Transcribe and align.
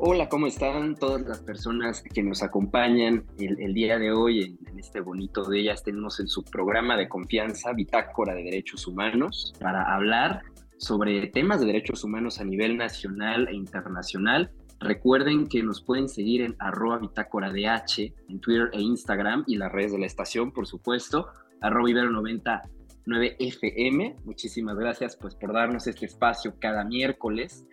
Hola, 0.00 0.28
¿cómo 0.28 0.46
están 0.46 0.94
todas 0.94 1.22
las 1.22 1.40
personas 1.40 2.02
que 2.02 2.22
nos 2.22 2.44
acompañan 2.44 3.24
el, 3.36 3.74
día 3.74 3.98
de 3.98 4.12
hoy 4.12 4.56
en, 4.64 4.78
este 4.78 5.00
bonito 5.00 5.50
día? 5.50 5.74
Tenemos 5.74 6.20
en 6.20 6.28
su 6.28 6.44
programa 6.44 6.96
de 6.96 7.08
confianza 7.08 7.72
Bitácora 7.72 8.32
de 8.32 8.44
Derechos 8.44 8.86
Humanos 8.86 9.52
para 9.58 9.92
hablar 9.92 10.42
sobre 10.76 11.26
temas 11.26 11.58
de 11.58 11.66
derechos 11.66 12.04
humanos 12.04 12.38
a 12.38 12.44
nivel 12.44 12.76
nacional 12.76 13.48
e 13.48 13.56
internacional. 13.56 14.52
Recuerden 14.78 15.48
que 15.48 15.64
nos 15.64 15.82
pueden 15.82 16.08
seguir 16.08 16.42
en 16.42 16.54
arroba 16.60 16.98
bitácora 16.98 17.50
DH 17.50 18.14
en 18.28 18.38
Twitter 18.38 18.70
e 18.74 18.80
Instagram 18.80 19.42
y 19.48 19.56
las 19.56 19.72
redes 19.72 19.90
de 19.90 19.98
la 19.98 20.06
estación, 20.06 20.52
por 20.52 20.68
supuesto, 20.68 21.26
arroba 21.60 21.88
ibero99fm. 21.88 24.14
Muchísimas 24.24 24.76
gracias 24.76 25.16
pues 25.16 25.34
por 25.34 25.52
darnos 25.52 25.88
este 25.88 26.06
espacio 26.06 26.54
cada 26.60 26.84
miércoles 26.84 27.66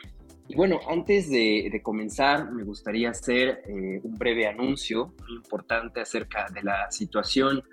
y 0.48 0.56
bueno, 0.56 0.80
antes 0.88 1.30
de, 1.30 1.80
comenzar, 1.84 2.52
me 2.52 2.64
gustaría 2.64 3.10
hacer 3.10 3.64
eh, 3.68 4.00
un 4.04 4.16
breve 4.16 4.48
anuncio 4.48 5.14
importante 5.30 6.02
acerca 6.02 6.48
de 6.54 6.62
la 6.62 6.92
situación 6.92 7.64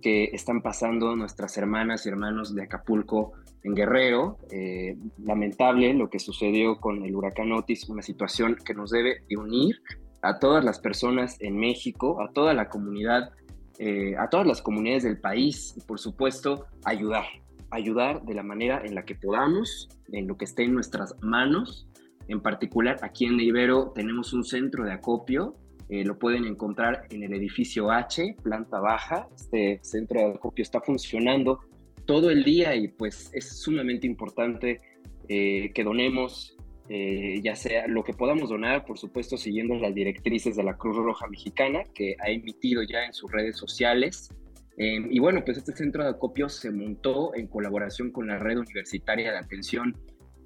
que 0.00 0.24
están 0.32 0.62
pasando 0.62 1.14
nuestras 1.14 1.56
hermanas 1.58 2.06
y 2.06 2.08
hermanos 2.08 2.54
de 2.54 2.62
Acapulco 2.62 3.32
en 3.62 3.74
Guerrero. 3.74 4.38
Eh, 4.50 4.96
lamentable 5.22 5.92
lo 5.92 6.08
que 6.08 6.18
sucedió 6.18 6.80
con 6.80 7.04
el 7.04 7.14
huracán 7.14 7.52
Otis, 7.52 7.88
una 7.90 8.02
situación 8.02 8.56
que 8.56 8.72
nos 8.72 8.90
debe 8.90 9.24
unir 9.36 9.82
a 10.22 10.38
todas 10.38 10.64
las 10.64 10.78
personas 10.78 11.36
en 11.40 11.58
México, 11.58 12.22
a 12.22 12.32
toda 12.32 12.54
la 12.54 12.70
comunidad, 12.70 13.30
eh, 13.78 14.16
a 14.16 14.30
todas 14.30 14.46
las 14.46 14.62
comunidades 14.62 15.02
del 15.02 15.20
país 15.20 15.74
y 15.76 15.80
por 15.82 15.98
supuesto 15.98 16.66
ayudar, 16.84 17.24
ayudar 17.70 18.22
de 18.22 18.34
la 18.34 18.42
manera 18.42 18.82
en 18.84 18.94
la 18.94 19.04
que 19.04 19.16
podamos, 19.16 19.88
en 20.12 20.26
lo 20.26 20.38
que 20.38 20.46
esté 20.46 20.64
en 20.64 20.72
nuestras 20.72 21.14
manos 21.22 21.88
en 22.28 22.40
particular, 22.40 22.98
aquí 23.02 23.26
en 23.26 23.38
Ibero 23.40 23.92
tenemos 23.94 24.32
un 24.32 24.44
centro 24.44 24.84
de 24.84 24.92
acopio. 24.92 25.56
Eh, 25.88 26.04
lo 26.04 26.18
pueden 26.18 26.44
encontrar 26.46 27.06
en 27.10 27.22
el 27.22 27.34
edificio 27.34 27.90
H, 27.90 28.36
planta 28.42 28.80
baja. 28.80 29.28
Este 29.36 29.80
centro 29.82 30.20
de 30.20 30.26
acopio 30.34 30.62
está 30.62 30.80
funcionando 30.80 31.60
todo 32.06 32.30
el 32.30 32.44
día 32.44 32.74
y 32.74 32.88
pues 32.88 33.30
es 33.32 33.60
sumamente 33.60 34.06
importante 34.06 34.80
eh, 35.28 35.70
que 35.74 35.84
donemos, 35.84 36.56
eh, 36.88 37.40
ya 37.42 37.54
sea 37.54 37.86
lo 37.86 38.02
que 38.02 38.12
podamos 38.12 38.48
donar, 38.48 38.84
por 38.84 38.98
supuesto, 38.98 39.36
siguiendo 39.36 39.74
las 39.74 39.94
directrices 39.94 40.56
de 40.56 40.62
la 40.62 40.76
Cruz 40.76 40.96
Roja 40.96 41.26
Mexicana, 41.28 41.84
que 41.94 42.16
ha 42.20 42.30
emitido 42.30 42.82
ya 42.82 43.04
en 43.04 43.12
sus 43.12 43.30
redes 43.30 43.56
sociales. 43.56 44.30
y 44.78 45.18
bueno, 45.20 45.44
pues 45.44 45.58
este 45.58 45.72
centro 45.72 46.02
de 46.02 46.10
acopio 46.10 46.48
se 46.48 46.70
montó 46.70 47.34
en 47.34 47.46
colaboración 47.46 48.10
con 48.10 48.26
la 48.26 48.38
Red 48.38 48.58
Universitaria 48.58 49.30
de 49.30 49.38
Atención 49.38 49.94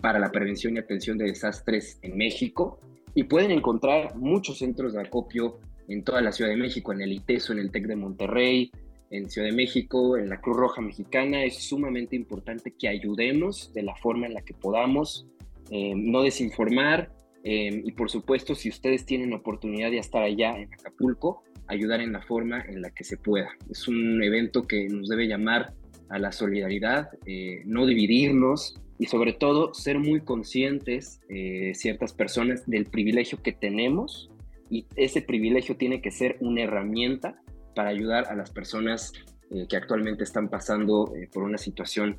para 0.00 0.18
la 0.18 0.30
prevención 0.30 0.76
y 0.76 0.78
atención 0.78 1.18
de 1.18 1.26
desastres 1.26 1.98
en 2.02 2.16
México. 2.16 2.78
Y 3.14 3.24
pueden 3.24 3.50
encontrar 3.50 4.16
muchos 4.16 4.58
centros 4.58 4.92
de 4.92 5.00
acopio 5.00 5.58
en 5.88 6.04
toda 6.04 6.20
la 6.20 6.32
Ciudad 6.32 6.50
de 6.50 6.56
México, 6.56 6.92
en 6.92 7.00
el 7.00 7.12
ITESO, 7.12 7.52
en 7.52 7.60
el 7.60 7.70
TEC 7.70 7.86
de 7.86 7.96
Monterrey, 7.96 8.70
en 9.10 9.30
Ciudad 9.30 9.48
de 9.48 9.54
México, 9.54 10.16
en 10.16 10.28
la 10.28 10.40
Cruz 10.40 10.56
Roja 10.56 10.80
Mexicana. 10.80 11.44
Es 11.44 11.68
sumamente 11.68 12.16
importante 12.16 12.74
que 12.78 12.88
ayudemos 12.88 13.72
de 13.72 13.82
la 13.82 13.94
forma 13.96 14.26
en 14.26 14.34
la 14.34 14.42
que 14.42 14.54
podamos, 14.54 15.26
eh, 15.70 15.94
no 15.96 16.22
desinformar. 16.22 17.10
Eh, 17.44 17.82
y 17.84 17.92
por 17.92 18.10
supuesto, 18.10 18.54
si 18.54 18.68
ustedes 18.68 19.06
tienen 19.06 19.32
oportunidad 19.32 19.90
de 19.90 19.98
estar 19.98 20.22
allá 20.22 20.58
en 20.58 20.72
Acapulco, 20.74 21.44
ayudar 21.68 22.00
en 22.00 22.12
la 22.12 22.22
forma 22.22 22.62
en 22.62 22.82
la 22.82 22.90
que 22.90 23.04
se 23.04 23.16
pueda. 23.16 23.50
Es 23.70 23.88
un 23.88 24.22
evento 24.22 24.62
que 24.62 24.88
nos 24.88 25.08
debe 25.08 25.26
llamar 25.26 25.72
a 26.08 26.18
la 26.18 26.32
solidaridad, 26.32 27.08
eh, 27.26 27.62
no 27.64 27.86
dividirnos, 27.86 28.80
y 28.98 29.06
sobre 29.06 29.32
todo 29.32 29.74
ser 29.74 29.98
muy 29.98 30.20
conscientes 30.20 31.20
eh, 31.28 31.72
ciertas 31.74 32.12
personas 32.12 32.66
del 32.66 32.86
privilegio 32.86 33.42
que 33.42 33.52
tenemos 33.52 34.30
y 34.70 34.86
ese 34.96 35.22
privilegio 35.22 35.76
tiene 35.76 36.00
que 36.00 36.10
ser 36.10 36.36
una 36.40 36.62
herramienta 36.62 37.40
para 37.74 37.90
ayudar 37.90 38.26
a 38.28 38.34
las 38.34 38.50
personas 38.50 39.12
eh, 39.50 39.66
que 39.68 39.76
actualmente 39.76 40.24
están 40.24 40.48
pasando 40.48 41.12
eh, 41.14 41.28
por 41.32 41.42
una 41.42 41.58
situación 41.58 42.18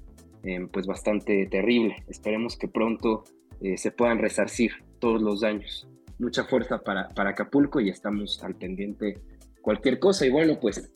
pues 0.72 0.86
bastante 0.86 1.46
terrible. 1.48 1.98
Esperemos 2.08 2.58
que 2.58 2.70
pronto 2.70 3.26
se 3.76 3.92
puedan 3.92 4.20
resarcir 4.20 4.72
todos 5.00 5.22
los 5.22 5.42
daños. 5.42 5.90
Mucha 6.20 6.46
fuerza 6.46 6.78
para, 6.78 7.10
para 7.10 7.32
Acapulco 7.32 7.82
y 7.82 7.90
estamos 7.90 8.42
al 8.46 8.56
pendiente 8.56 9.20
cualquier 9.62 10.00
cosa. 10.00 10.26
Y 10.26 10.30
bueno, 10.30 10.58
pues 10.62 10.90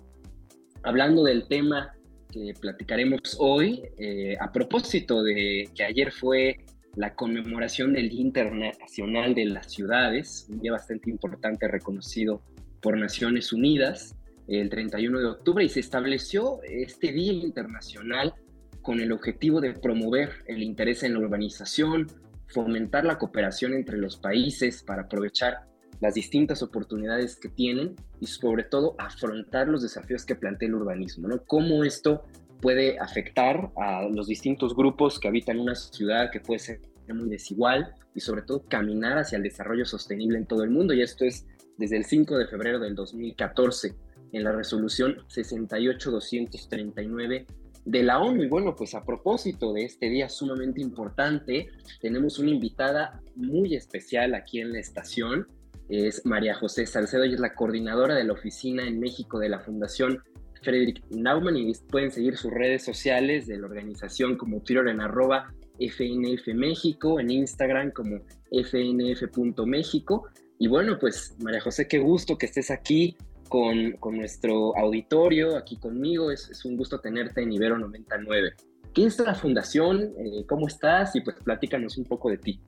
hablando 0.84 1.24
del 1.24 1.50
tema 1.50 1.94
que 2.32 2.54
platicaremos 2.60 3.38
hoy 3.40 3.84
eh, 3.98 4.36
a 4.40 4.52
propósito 4.52 5.22
de 5.22 5.70
que 5.76 5.84
ayer 5.84 6.12
fue 6.12 6.66
la 6.96 7.14
conmemoración 7.16 7.94
del 7.94 8.10
Día 8.10 8.22
Internacional 8.22 9.34
de 9.36 9.46
las 9.46 9.72
Ciudades, 9.72 10.48
un 10.50 10.60
día 10.60 10.74
bastante 10.74 11.10
importante 11.10 11.68
reconocido 11.68 12.42
por 12.82 12.98
Naciones 12.98 13.54
Unidas, 13.54 14.16
el 14.48 14.70
31 14.70 15.20
de 15.20 15.26
octubre, 15.26 15.64
y 15.64 15.70
se 15.70 15.80
estableció 15.80 16.60
este 16.64 17.14
Día 17.14 17.32
Internacional 17.32 18.34
con 18.82 19.00
el 19.00 19.12
objetivo 19.12 19.62
de 19.62 19.74
promover 19.74 20.32
el 20.48 20.64
interés 20.64 21.04
en 21.04 21.14
la 21.14 21.20
urbanización, 21.20 22.08
fomentar 22.48 23.06
la 23.06 23.18
cooperación 23.18 23.74
entre 23.74 23.98
los 23.98 24.18
países 24.18 24.84
para 24.84 25.04
aprovechar 25.04 25.71
las 26.02 26.16
distintas 26.16 26.64
oportunidades 26.64 27.38
que 27.38 27.50
tienen 27.50 27.96
y 28.20 28.28
sobre 28.28 28.64
todo 28.64 28.96
afrontar 28.98 29.68
los 29.68 29.84
desafíos 29.84 30.26
que 30.26 30.36
plantea 30.36 30.68
el 30.68 30.76
urbanismo, 30.76 31.28
¿no? 31.28 31.44
Cómo 31.46 31.84
esto 31.84 32.24
puede 32.60 33.00
afectar 33.00 33.72
a 33.78 34.08
los 34.10 34.28
distintos 34.28 34.76
grupos 34.76 35.20
que 35.20 35.28
habitan 35.28 35.60
una 35.60 35.76
ciudad 35.76 36.32
que 36.32 36.40
puede 36.40 36.60
ser 36.60 36.80
muy 37.14 37.30
desigual 37.30 37.94
y 38.16 38.20
sobre 38.20 38.42
todo 38.44 38.64
caminar 38.68 39.18
hacia 39.18 39.38
el 39.38 39.44
desarrollo 39.44 39.86
sostenible 39.86 40.38
en 40.38 40.46
todo 40.46 40.64
el 40.64 40.70
mundo. 40.70 40.94
Y 40.94 41.02
esto 41.02 41.24
es 41.26 41.46
desde 41.78 41.98
el 41.98 42.06
5 42.06 42.38
de 42.38 42.48
febrero 42.48 42.80
del 42.80 42.96
2014 42.96 43.94
en 44.32 44.44
la 44.44 44.52
resolución 44.52 45.18
68239 45.28 47.46
de 47.86 48.04
la 48.04 48.20
ONU. 48.20 48.44
Y 48.44 48.48
bueno, 48.48 48.76
pues 48.76 48.94
a 48.96 49.04
propósito 49.04 49.74
de 49.74 49.86
este 49.86 50.10
día 50.10 50.30
sumamente 50.30 50.82
importante, 50.82 51.70
tenemos 52.00 52.38
una 52.40 52.52
invitada 52.52 53.20
muy 53.36 53.76
especial 53.76 54.36
aquí 54.36 54.62
en 54.62 54.72
la 54.74 54.80
estación 54.80 55.48
es 55.92 56.26
María 56.26 56.56
José 56.56 56.86
Salcedo 56.86 57.26
y 57.26 57.34
es 57.34 57.40
la 57.40 57.54
coordinadora 57.54 58.16
de 58.16 58.24
la 58.24 58.34
oficina 58.34 58.88
en 58.88 59.00
México 59.00 59.40
de 59.40 59.50
la 59.50 59.60
Fundación 59.60 60.24
Frederick 60.62 61.04
Naumann 61.10 61.58
y 61.58 61.74
pueden 61.90 62.12
seguir 62.12 62.38
sus 62.38 62.52
redes 62.52 62.84
sociales 62.84 63.48
de 63.48 63.58
la 63.58 63.66
organización 63.66 64.38
como 64.38 64.62
Twitter 64.62 64.88
en 64.88 65.02
arroba 65.02 65.54
FNF 65.80 66.48
México, 66.54 67.20
en 67.20 67.32
Instagram 67.32 67.92
como 67.92 68.20
fnf.méxico. 68.52 70.28
Y 70.60 70.68
bueno, 70.68 70.98
pues 71.00 71.36
María 71.40 71.62
José, 71.62 71.88
qué 71.88 72.00
gusto 72.00 72.38
que 72.38 72.46
estés 72.46 72.70
aquí 72.70 73.18
con, 73.50 73.94
con 73.94 74.18
nuestro 74.18 74.78
auditorio, 74.78 75.58
aquí 75.58 75.78
conmigo. 75.78 76.32
Es, 76.32 76.64
un 76.66 76.78
gusto 76.78 77.00
tenerte 77.00 77.42
en 77.42 77.52
Ibero 77.52 77.80
99. 77.80 78.54
¿Qué 78.94 79.06
es 79.06 79.20
la 79.20 79.34
fundación? 79.34 80.14
Eh, 80.18 80.46
¿Cómo 80.48 80.68
estás? 80.68 81.16
Y 81.16 81.22
pues 81.22 81.38
platícanos 81.44 81.98
un 81.98 82.06
poco 82.06 82.30
de 82.30 82.38
ti. 82.38 82.62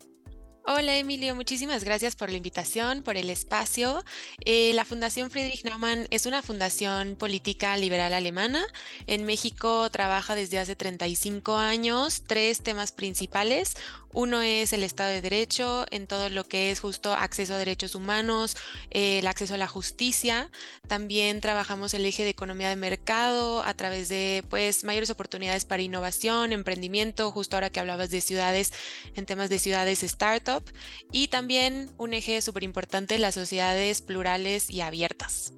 Hola 0.66 0.98
Emilio, 0.98 1.36
muchísimas 1.36 1.84
gracias 1.84 2.16
por 2.16 2.30
la 2.30 2.38
invitación, 2.38 3.04
por 3.04 3.18
el 3.18 3.30
espacio. 3.30 4.02
Eh, 4.46 4.72
la 4.74 4.86
Fundación 4.86 5.30
Friedrich 5.30 5.66
Naumann 5.66 6.08
es 6.10 6.26
una 6.26 6.42
fundación 6.42 7.18
política 7.18 7.76
liberal 7.76 8.14
alemana. 8.14 8.64
En 9.06 9.26
México 9.26 9.90
trabaja 9.90 10.36
desde 10.36 10.60
hace 10.60 10.78
35 10.78 11.58
años 11.58 12.24
tres 12.26 12.64
temas 12.64 12.94
principales. 12.94 13.76
Uno 14.14 14.44
es 14.44 14.74
el 14.74 14.84
Estado 14.84 15.10
de 15.10 15.22
Derecho, 15.22 15.86
en 15.90 16.06
todo 16.06 16.30
lo 16.30 16.44
que 16.44 16.70
es 16.70 16.80
justo 16.80 17.14
acceso 17.14 17.56
a 17.56 17.58
derechos 17.58 17.96
humanos, 17.96 18.56
eh, 18.92 19.20
el 19.20 19.28
acceso 19.28 19.56
a 19.56 19.58
la 19.58 19.68
justicia. 19.68 20.52
También 20.88 21.42
trabajamos 21.42 21.96
el 21.96 22.06
eje 22.06 22.24
de 22.24 22.30
economía 22.30 22.70
de 22.70 22.76
mercado 22.76 23.64
a 23.64 23.74
través 23.74 24.10
de 24.10 24.44
pues 24.50 24.84
mayores 24.84 25.10
oportunidades 25.10 25.66
para 25.66 25.82
innovación, 25.82 26.52
emprendimiento, 26.52 27.32
justo 27.32 27.56
ahora 27.56 27.72
que 27.72 27.80
hablabas 27.80 28.12
de 28.12 28.22
ciudades, 28.22 28.72
en 29.16 29.26
temas 29.26 29.50
de 29.50 29.58
ciudades 29.58 30.04
startup. 30.04 30.64
Y 31.12 31.30
también 31.30 31.90
un 31.98 32.14
eje 32.14 32.40
súper 32.42 32.64
importante, 32.64 33.18
las 33.18 33.34
sociedades 33.34 34.04
plurales 34.04 34.70
y 34.70 34.82
abiertas. 34.82 35.54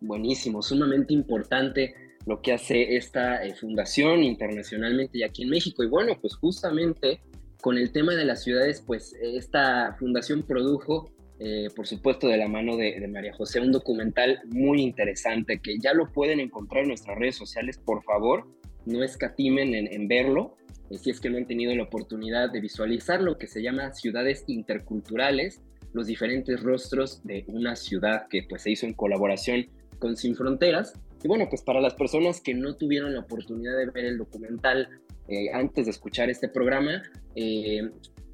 Buenísimo, 0.00 0.62
sumamente 0.62 1.14
importante 1.14 1.99
lo 2.26 2.42
que 2.42 2.52
hace 2.52 2.96
esta 2.96 3.44
eh, 3.44 3.54
fundación 3.54 4.22
internacionalmente 4.22 5.18
y 5.18 5.22
aquí 5.22 5.42
en 5.42 5.50
México. 5.50 5.82
Y 5.82 5.88
bueno, 5.88 6.18
pues 6.20 6.34
justamente 6.36 7.20
con 7.60 7.78
el 7.78 7.92
tema 7.92 8.14
de 8.14 8.24
las 8.24 8.42
ciudades, 8.42 8.82
pues 8.86 9.14
esta 9.20 9.94
fundación 9.98 10.42
produjo, 10.42 11.10
eh, 11.38 11.68
por 11.74 11.86
supuesto, 11.86 12.28
de 12.28 12.36
la 12.36 12.48
mano 12.48 12.76
de, 12.76 13.06
María 13.08 13.34
José, 13.34 13.60
un 13.60 13.72
documental 13.72 14.40
muy 14.46 14.82
interesante 14.82 15.60
que 15.60 15.78
ya 15.78 15.92
lo 15.92 16.10
pueden 16.10 16.40
encontrar 16.40 16.82
en 16.82 16.88
nuestras 16.88 17.18
redes 17.18 17.36
sociales, 17.36 17.78
por 17.78 18.02
favor, 18.02 18.46
no 18.86 19.02
escatimen 19.02 19.74
en, 19.74 20.08
verlo, 20.08 20.56
eh, 20.90 20.96
si 20.96 21.10
es 21.10 21.20
que 21.20 21.28
no 21.28 21.36
han 21.36 21.46
tenido 21.46 21.74
la 21.74 21.82
oportunidad 21.82 22.50
de 22.50 22.60
visualizar 22.60 23.20
lo 23.20 23.36
que 23.36 23.46
se 23.46 23.62
llama 23.62 23.92
ciudades 23.92 24.44
interculturales, 24.46 25.60
los 25.92 26.06
diferentes 26.06 26.62
rostros 26.62 27.22
de 27.24 27.44
una 27.48 27.76
ciudad 27.76 28.26
que 28.28 28.44
pues 28.48 28.62
se 28.62 28.70
hizo 28.70 28.86
en 28.86 28.94
colaboración 28.94 29.66
con 29.98 30.16
Sin 30.16 30.34
Fronteras 30.34 30.94
y 31.22 31.28
bueno, 31.28 31.46
pues 31.48 31.62
para 31.62 31.80
las 31.80 31.94
personas 31.94 32.40
que 32.40 32.54
no 32.54 32.76
tuvieron 32.76 33.12
la 33.14 33.20
oportunidad 33.20 33.76
de 33.76 33.86
ver 33.86 34.04
el 34.04 34.18
documental 34.18 34.88
eh, 35.28 35.50
antes 35.52 35.84
de 35.84 35.90
escuchar 35.90 36.30
este 36.30 36.48
programa, 36.48 37.02
eh, 37.34 37.90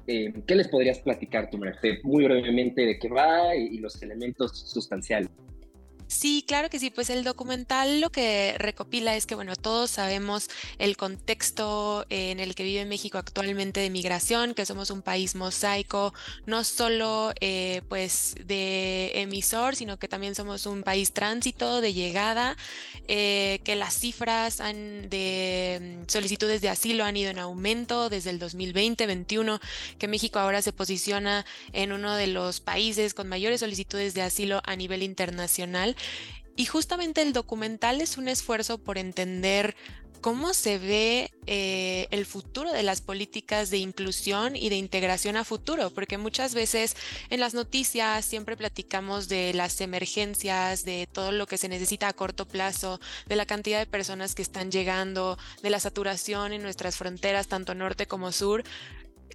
eh, 0.07 0.33
¿qué 0.47 0.55
les 0.55 0.67
podrías 0.69 0.99
platicar 0.99 1.49
tú, 1.49 1.59
Muy 2.03 2.23
brevemente 2.23 2.85
de 2.85 2.97
qué 2.97 3.09
va 3.09 3.55
y 3.55 3.77
los 3.79 4.01
elementos 4.01 4.57
sustanciales. 4.57 5.29
Sí, 6.07 6.43
claro 6.47 6.69
que 6.69 6.79
sí. 6.79 6.89
Pues 6.89 7.09
el 7.09 7.23
documental 7.25 7.99
lo 7.99 8.11
que 8.11 8.55
recopila 8.57 9.15
es 9.15 9.25
que, 9.25 9.35
bueno, 9.35 9.55
todos 9.57 9.91
sabemos 9.91 10.49
el 10.79 10.95
contexto 10.95 12.05
en 12.09 12.39
el 12.39 12.55
que 12.55 12.63
vive 12.63 12.85
México 12.85 13.17
actualmente 13.17 13.81
de 13.81 13.89
migración, 13.89 14.53
que 14.53 14.65
somos 14.65 14.89
un 14.89 15.01
país 15.01 15.35
mosaico, 15.35 16.13
no 16.45 16.63
solo 16.63 17.33
eh, 17.41 17.81
pues 17.89 18.35
de 18.45 19.11
emisor, 19.15 19.75
sino 19.75 19.99
que 19.99 20.07
también 20.07 20.33
somos 20.33 20.65
un 20.65 20.83
país 20.83 21.11
tránsito, 21.11 21.81
de 21.81 21.93
llegada, 21.93 22.55
eh, 23.09 23.59
que 23.65 23.75
las 23.75 23.93
cifras 23.93 24.59
de 24.59 26.03
mm, 26.05 26.09
solicitudes 26.09 26.61
de 26.61 26.69
asilo 26.69 27.03
han 27.03 27.17
ido 27.17 27.31
en 27.31 27.39
aumento 27.39 28.09
desde 28.09 28.29
el 28.29 28.39
2020-21, 28.39 29.59
que 29.97 30.07
México 30.07 30.39
ahora 30.39 30.61
se 30.61 30.71
posiciona 30.71 31.45
en 31.73 31.91
uno 31.91 32.15
de 32.15 32.27
los 32.27 32.61
países 32.61 33.13
con 33.13 33.27
mayores 33.27 33.59
solicitudes 33.59 34.13
de 34.13 34.21
asilo 34.21 34.61
a 34.63 34.75
nivel 34.77 35.03
internacional 35.03 35.96
y 36.55 36.65
justamente 36.65 37.21
el 37.21 37.33
documental 37.33 38.01
es 38.01 38.17
un 38.17 38.27
esfuerzo 38.27 38.79
por 38.79 38.97
entender 38.97 39.75
cómo 40.21 40.53
se 40.53 40.77
ve 40.77 41.31
eh, 41.45 42.07
el 42.11 42.25
futuro 42.25 42.71
de 42.71 42.83
las 42.83 43.01
políticas 43.01 43.69
de 43.69 43.77
inclusión 43.77 44.55
y 44.55 44.69
de 44.69 44.75
integración 44.75 45.37
a 45.37 45.43
futuro, 45.43 45.91
porque 45.91 46.17
muchas 46.17 46.53
veces 46.53 46.95
en 47.29 47.39
las 47.39 47.53
noticias 47.53 48.25
siempre 48.25 48.57
platicamos 48.57 49.27
de 49.29 49.53
las 49.53 49.79
emergencias, 49.79 50.83
de 50.83 51.07
todo 51.11 51.31
lo 51.31 51.45
que 51.45 51.57
se 51.57 51.69
necesita 51.69 52.07
a 52.07 52.13
corto 52.13 52.47
plazo, 52.47 52.99
de 53.27 53.35
la 53.35 53.45
cantidad 53.45 53.79
de 53.79 53.85
personas 53.85 54.35
que 54.35 54.41
están 54.41 54.71
llegando, 54.71 55.37
de 55.61 55.69
la 55.69 55.79
saturación 55.79 56.53
en 56.53 56.63
nuestras 56.63 56.97
fronteras, 56.97 57.47
tanto 57.47 57.75
norte 57.75 58.07
como 58.07 58.31
sur, 58.31 58.63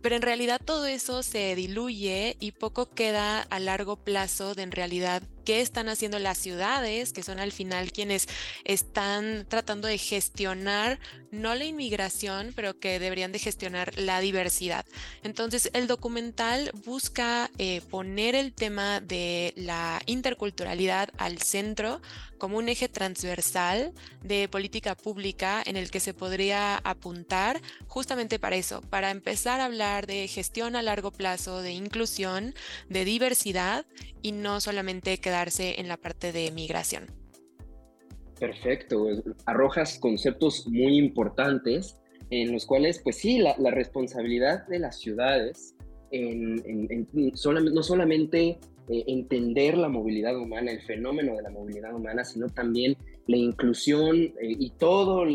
pero 0.03 0.17
en 0.17 0.23
realidad 0.23 0.61
todo 0.63 0.87
eso 0.87 1.23
se 1.23 1.55
diluye 1.55 2.37
y 2.41 2.53
poco 2.53 2.91
queda 2.91 3.41
a 3.41 3.61
largo 3.61 3.97
plazo 3.97 4.55
de 4.55 4.63
en 4.63 4.73
realidad 4.73 5.23
qué 5.45 5.61
están 5.61 5.89
haciendo 5.89 6.19
las 6.19 6.39
ciudades, 6.39 7.13
que 7.13 7.23
son 7.23 7.39
al 7.39 7.53
final 7.53 7.93
quienes 7.93 8.29
están 8.65 9.47
tratando 9.49 9.89
de 9.89 9.99
gestionar 9.99 10.99
no 11.31 11.55
la 11.55 11.65
inmigración, 11.65 12.53
pero 12.55 12.79
que 12.79 12.99
deberían 12.99 13.33
de 13.33 13.39
gestionar 13.39 13.99
la 13.99 14.21
diversidad. 14.21 14.85
Entonces, 15.23 15.71
el 15.73 15.87
documental 15.87 16.71
busca 16.85 17.51
eh, 17.59 17.81
poner 17.91 18.35
el 18.35 18.53
tema 18.53 19.01
de 19.01 19.55
la 19.57 20.01
interculturalidad 20.07 21.09
al 21.17 21.39
centro 21.39 22.01
como 22.43 22.59
un 22.59 22.69
eje 22.69 22.89
transversal 22.89 23.93
de 24.25 24.49
política 24.49 24.97
pública 24.97 25.63
en 25.65 25.77
el 25.77 25.93
que 25.93 26.01
se 26.01 26.13
podría 26.13 26.77
apuntar 26.79 27.63
justamente 27.87 28.41
para 28.41 28.57
eso, 28.57 28.83
para 28.83 29.13
empezar 29.13 29.61
a 29.61 29.67
hablar 29.67 30.09
de 30.09 30.27
gestión 30.27 30.75
a 30.75 30.83
largo 30.83 31.13
plazo, 31.13 31.63
de 31.63 31.71
inclusión, 31.71 32.53
de 32.89 33.05
diversidad 33.05 33.87
y 34.23 34.33
no 34.33 34.61
solamente 34.61 35.19
quedarse 35.33 35.81
en 35.81 35.89
la 35.89 35.97
parte 35.97 36.31
de 36.31 36.51
migración. 36.51 37.07
Perfecto, 38.39 39.07
arrojas 39.47 39.99
conceptos 39.99 40.67
muy 40.69 40.99
importantes 40.99 41.97
en 42.29 42.53
los 42.53 42.67
cuales, 42.67 43.01
pues 43.03 43.17
sí, 43.17 43.39
la, 43.39 43.55
responsabilidad 43.71 44.67
de 44.67 44.79
las 44.79 44.99
ciudades 44.99 45.75
en, 46.11 47.07
no 47.73 47.83
solamente 47.83 48.59
eh, 48.91 49.05
entender 49.07 49.79
la 49.79 49.89
movilidad 49.89 50.37
humana, 50.39 50.71
el 50.71 50.83
fenómeno 50.83 51.35
de 51.37 51.43
la 51.43 51.51
movilidad 51.51 51.95
humana, 51.95 52.25
sino 52.25 52.49
también 52.49 52.95
la 53.27 53.39
inclusión 53.39 54.17
eh, 54.17 54.33
y 54.43 54.71
todos 54.73 55.27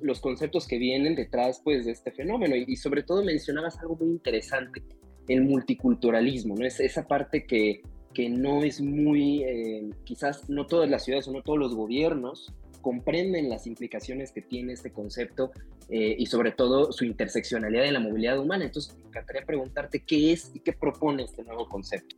los 0.00 0.20
conceptos 0.20 0.66
que 0.66 0.78
vienen 0.78 1.14
detrás 1.14 1.60
pues, 1.62 1.84
de 1.84 1.92
este 1.92 2.10
fenómeno. 2.12 2.56
Y, 2.56 2.64
y, 2.68 2.76
sobre 2.76 3.02
todo 3.02 3.22
mencionabas 3.22 3.78
algo 3.80 3.96
muy 3.96 4.08
interesante, 4.08 4.82
el 5.26 5.42
multiculturalismo, 5.42 6.54
¿no? 6.56 6.64
Es 6.64 6.80
esa 6.80 7.06
parte 7.06 7.44
que, 7.44 7.82
que 8.14 8.28
no 8.28 8.62
es 8.62 8.80
muy, 8.80 9.42
eh, 9.44 9.90
quizás 10.04 10.48
no 10.48 10.66
todas 10.66 10.88
las 10.88 11.04
ciudades 11.04 11.28
o 11.28 11.32
no 11.32 11.42
todos 11.42 11.58
los 11.58 11.74
gobiernos 11.74 12.52
comprenden 12.80 13.48
las 13.48 13.66
implicaciones 13.66 14.32
que 14.32 14.40
tiene 14.40 14.72
este 14.72 14.92
concepto 14.92 15.50
eh, 15.88 16.14
y 16.18 16.26
sobre 16.26 16.52
todo 16.52 16.92
su 16.92 17.04
interseccionalidad 17.04 17.84
en 17.84 17.94
la 17.94 18.00
movilidad 18.00 18.38
humana. 18.38 18.64
Entonces, 18.64 18.96
me 18.96 19.08
encantaría 19.08 19.44
preguntarte 19.44 20.00
qué 20.00 20.32
es 20.32 20.50
y 20.54 20.60
qué 20.60 20.72
propone 20.72 21.24
este 21.24 21.42
nuevo 21.44 21.68
concepto. 21.68 22.16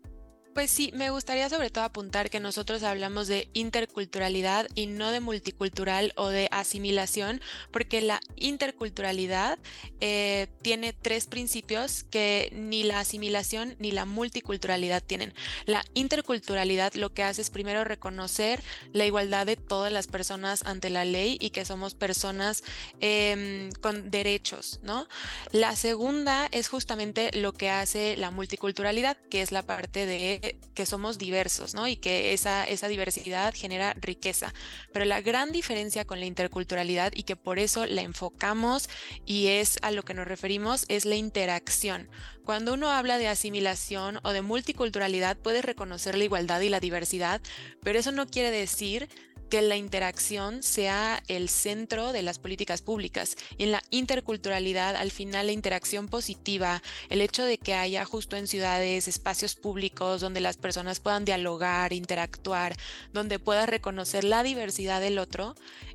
Pues 0.55 0.73
sí, 0.73 0.91
me 0.97 1.11
gustaría 1.11 1.49
sobre 1.49 1.71
todo 1.71 1.85
apuntar 1.85 2.29
que 2.29 2.41
nosotros 2.41 2.83
hablamos 2.83 3.29
de 3.29 3.49
interculturalidad 3.53 4.67
y 4.75 4.89
no 4.89 5.13
de 5.13 5.21
multicultural 5.21 6.13
o 6.17 6.29
de 6.29 6.49
asimilación, 6.51 7.41
porque 7.71 8.01
la 8.01 8.21
interculturalidad 8.35 9.61
eh, 10.01 10.49
tiene 10.61 10.93
tres 10.93 11.27
principios 11.27 12.03
que 12.03 12.51
ni 12.53 12.83
la 12.83 12.99
asimilación 12.99 13.77
ni 13.79 13.93
la 13.93 14.07
multiculturalidad 14.07 15.05
tienen. 15.05 15.35
La 15.67 15.85
interculturalidad 15.95 16.95
lo 16.95 17.15
que 17.15 17.23
hace 17.23 17.43
es 17.43 17.51
primero 17.51 17.85
reconocer 17.85 18.61
la 18.93 19.07
igualdad 19.07 19.47
de 19.47 19.57
todas 19.57 19.93
las 19.93 20.09
personas 20.09 20.65
ante 20.67 20.91
la 20.91 21.05
ley 21.05 21.39
y 21.41 21.51
que 21.51 21.65
somos 21.65 21.95
personas 21.95 22.65
em, 22.99 23.71
con 23.81 24.11
derechos, 24.11 24.81
¿no? 24.83 25.07
La 25.53 25.77
segunda 25.77 26.49
es 26.51 26.69
justamente 26.69 27.31
lo 27.39 27.53
que 27.53 27.71
hace 27.71 28.17
la 28.17 28.33
multiculturalidad, 28.33 29.17
que 29.31 29.43
es 29.43 29.53
la 29.53 29.63
parte 29.63 30.07
de 30.07 30.40
que 30.75 30.87
somos 30.87 31.19
diversos, 31.19 31.75
¿no? 31.75 31.89
Y 31.89 31.97
que 31.97 32.33
esa, 32.33 32.65
esa 32.65 32.89
diversidad 32.89 33.55
genera 33.55 33.95
riqueza. 33.95 34.53
Pero 34.93 35.05
la 35.05 35.21
gran 35.21 35.53
diferencia 35.53 36.05
con 36.05 36.21
la 36.21 36.27
interculturalidad 36.27 37.13
y 37.15 37.25
que 37.25 37.37
por 37.37 37.59
eso 37.59 37.87
la 37.87 38.03
enfocamos 38.03 38.89
y 39.27 39.49
es 39.49 39.79
a 39.83 39.91
lo 39.91 40.03
que 40.03 40.15
nos 40.15 40.27
referimos 40.27 40.85
es 40.89 41.05
la 41.05 41.17
interacción. 41.17 42.09
Cuando 42.45 42.73
uno 42.73 42.91
habla 42.91 43.19
de 43.19 43.29
asimilación 43.29 44.19
o 44.23 44.33
de 44.33 44.43
multiculturalidad, 44.43 45.37
puede 45.37 45.63
reconocer 45.63 46.17
la 46.17 46.25
igualdad 46.25 46.61
y 46.63 46.69
la 46.69 46.81
diversidad, 46.81 47.41
pero 47.83 47.99
eso 47.99 48.13
no 48.13 48.27
quiere 48.27 48.51
decir 48.51 49.09
que 49.51 49.61
la 49.61 49.77
interacción 49.77 50.63
sea 50.63 51.23
el 51.29 51.49
centro 51.49 52.13
de 52.13 52.23
las 52.23 52.39
políticas 52.39 52.81
públicas. 52.81 53.37
Y 53.59 53.65
en 53.65 53.73
la 53.73 53.83
interculturalidad, 53.91 54.97
al 54.97 55.11
final, 55.11 55.47
la 55.47 55.53
interacción 55.53 56.09
positiva, 56.09 56.83
el 57.11 57.21
hecho 57.21 57.45
de 57.45 57.59
que 57.59 57.75
haya 57.75 58.05
justo 58.05 58.37
en 58.37 58.47
ciudades 58.47 59.09
espacios 59.09 59.57
públicos 59.57 60.21
donde 60.21 60.41
las 60.41 60.57
personas 60.57 61.01
puedan 61.01 61.25
dialogar, 61.25 61.93
interactuar, 61.93 62.77
donde 63.13 63.39
pueda 63.39 63.67
reconocer 63.67 64.25
la 64.25 64.43
diversidad 64.43 65.01
del 65.01 65.19
otro, 65.19 65.55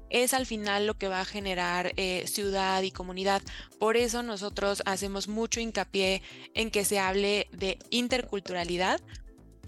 es 0.10 0.34
al 0.34 0.46
final 0.46 0.86
lo 0.86 0.98
que 0.98 1.08
va 1.08 1.22
a 1.22 1.26
generar 1.26 1.94
eh, 1.96 2.26
ciudad 2.28 2.82
y 2.84 2.92
comunidad. 2.92 3.42
Por 3.80 3.98
eso 3.98 4.22
nosotros 4.22 4.84
hacemos 4.86 5.28
mucho 5.28 5.60
hincapié 5.60 6.22
en 6.54 6.72
que 6.72 6.86
se 6.86 7.00
hable 7.00 7.48
de 7.52 7.80
interculturalidad, 7.90 9.02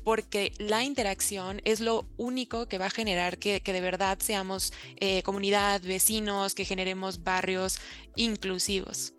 porque 0.07 0.53
la 0.57 0.85
interacción 0.85 1.59
es 1.65 1.81
lo 1.81 2.05
único 2.15 2.69
que 2.69 2.77
va 2.77 2.85
a 2.85 2.89
generar 2.89 3.39
que, 3.39 3.59
de 3.59 3.81
verdad 3.81 4.17
seamos 4.19 4.71
eh, 5.01 5.21
comunidad, 5.21 5.81
vecinos, 5.81 6.55
que 6.55 6.63
generemos 6.63 7.25
barrios 7.25 7.77
inclusivos. 8.15 9.13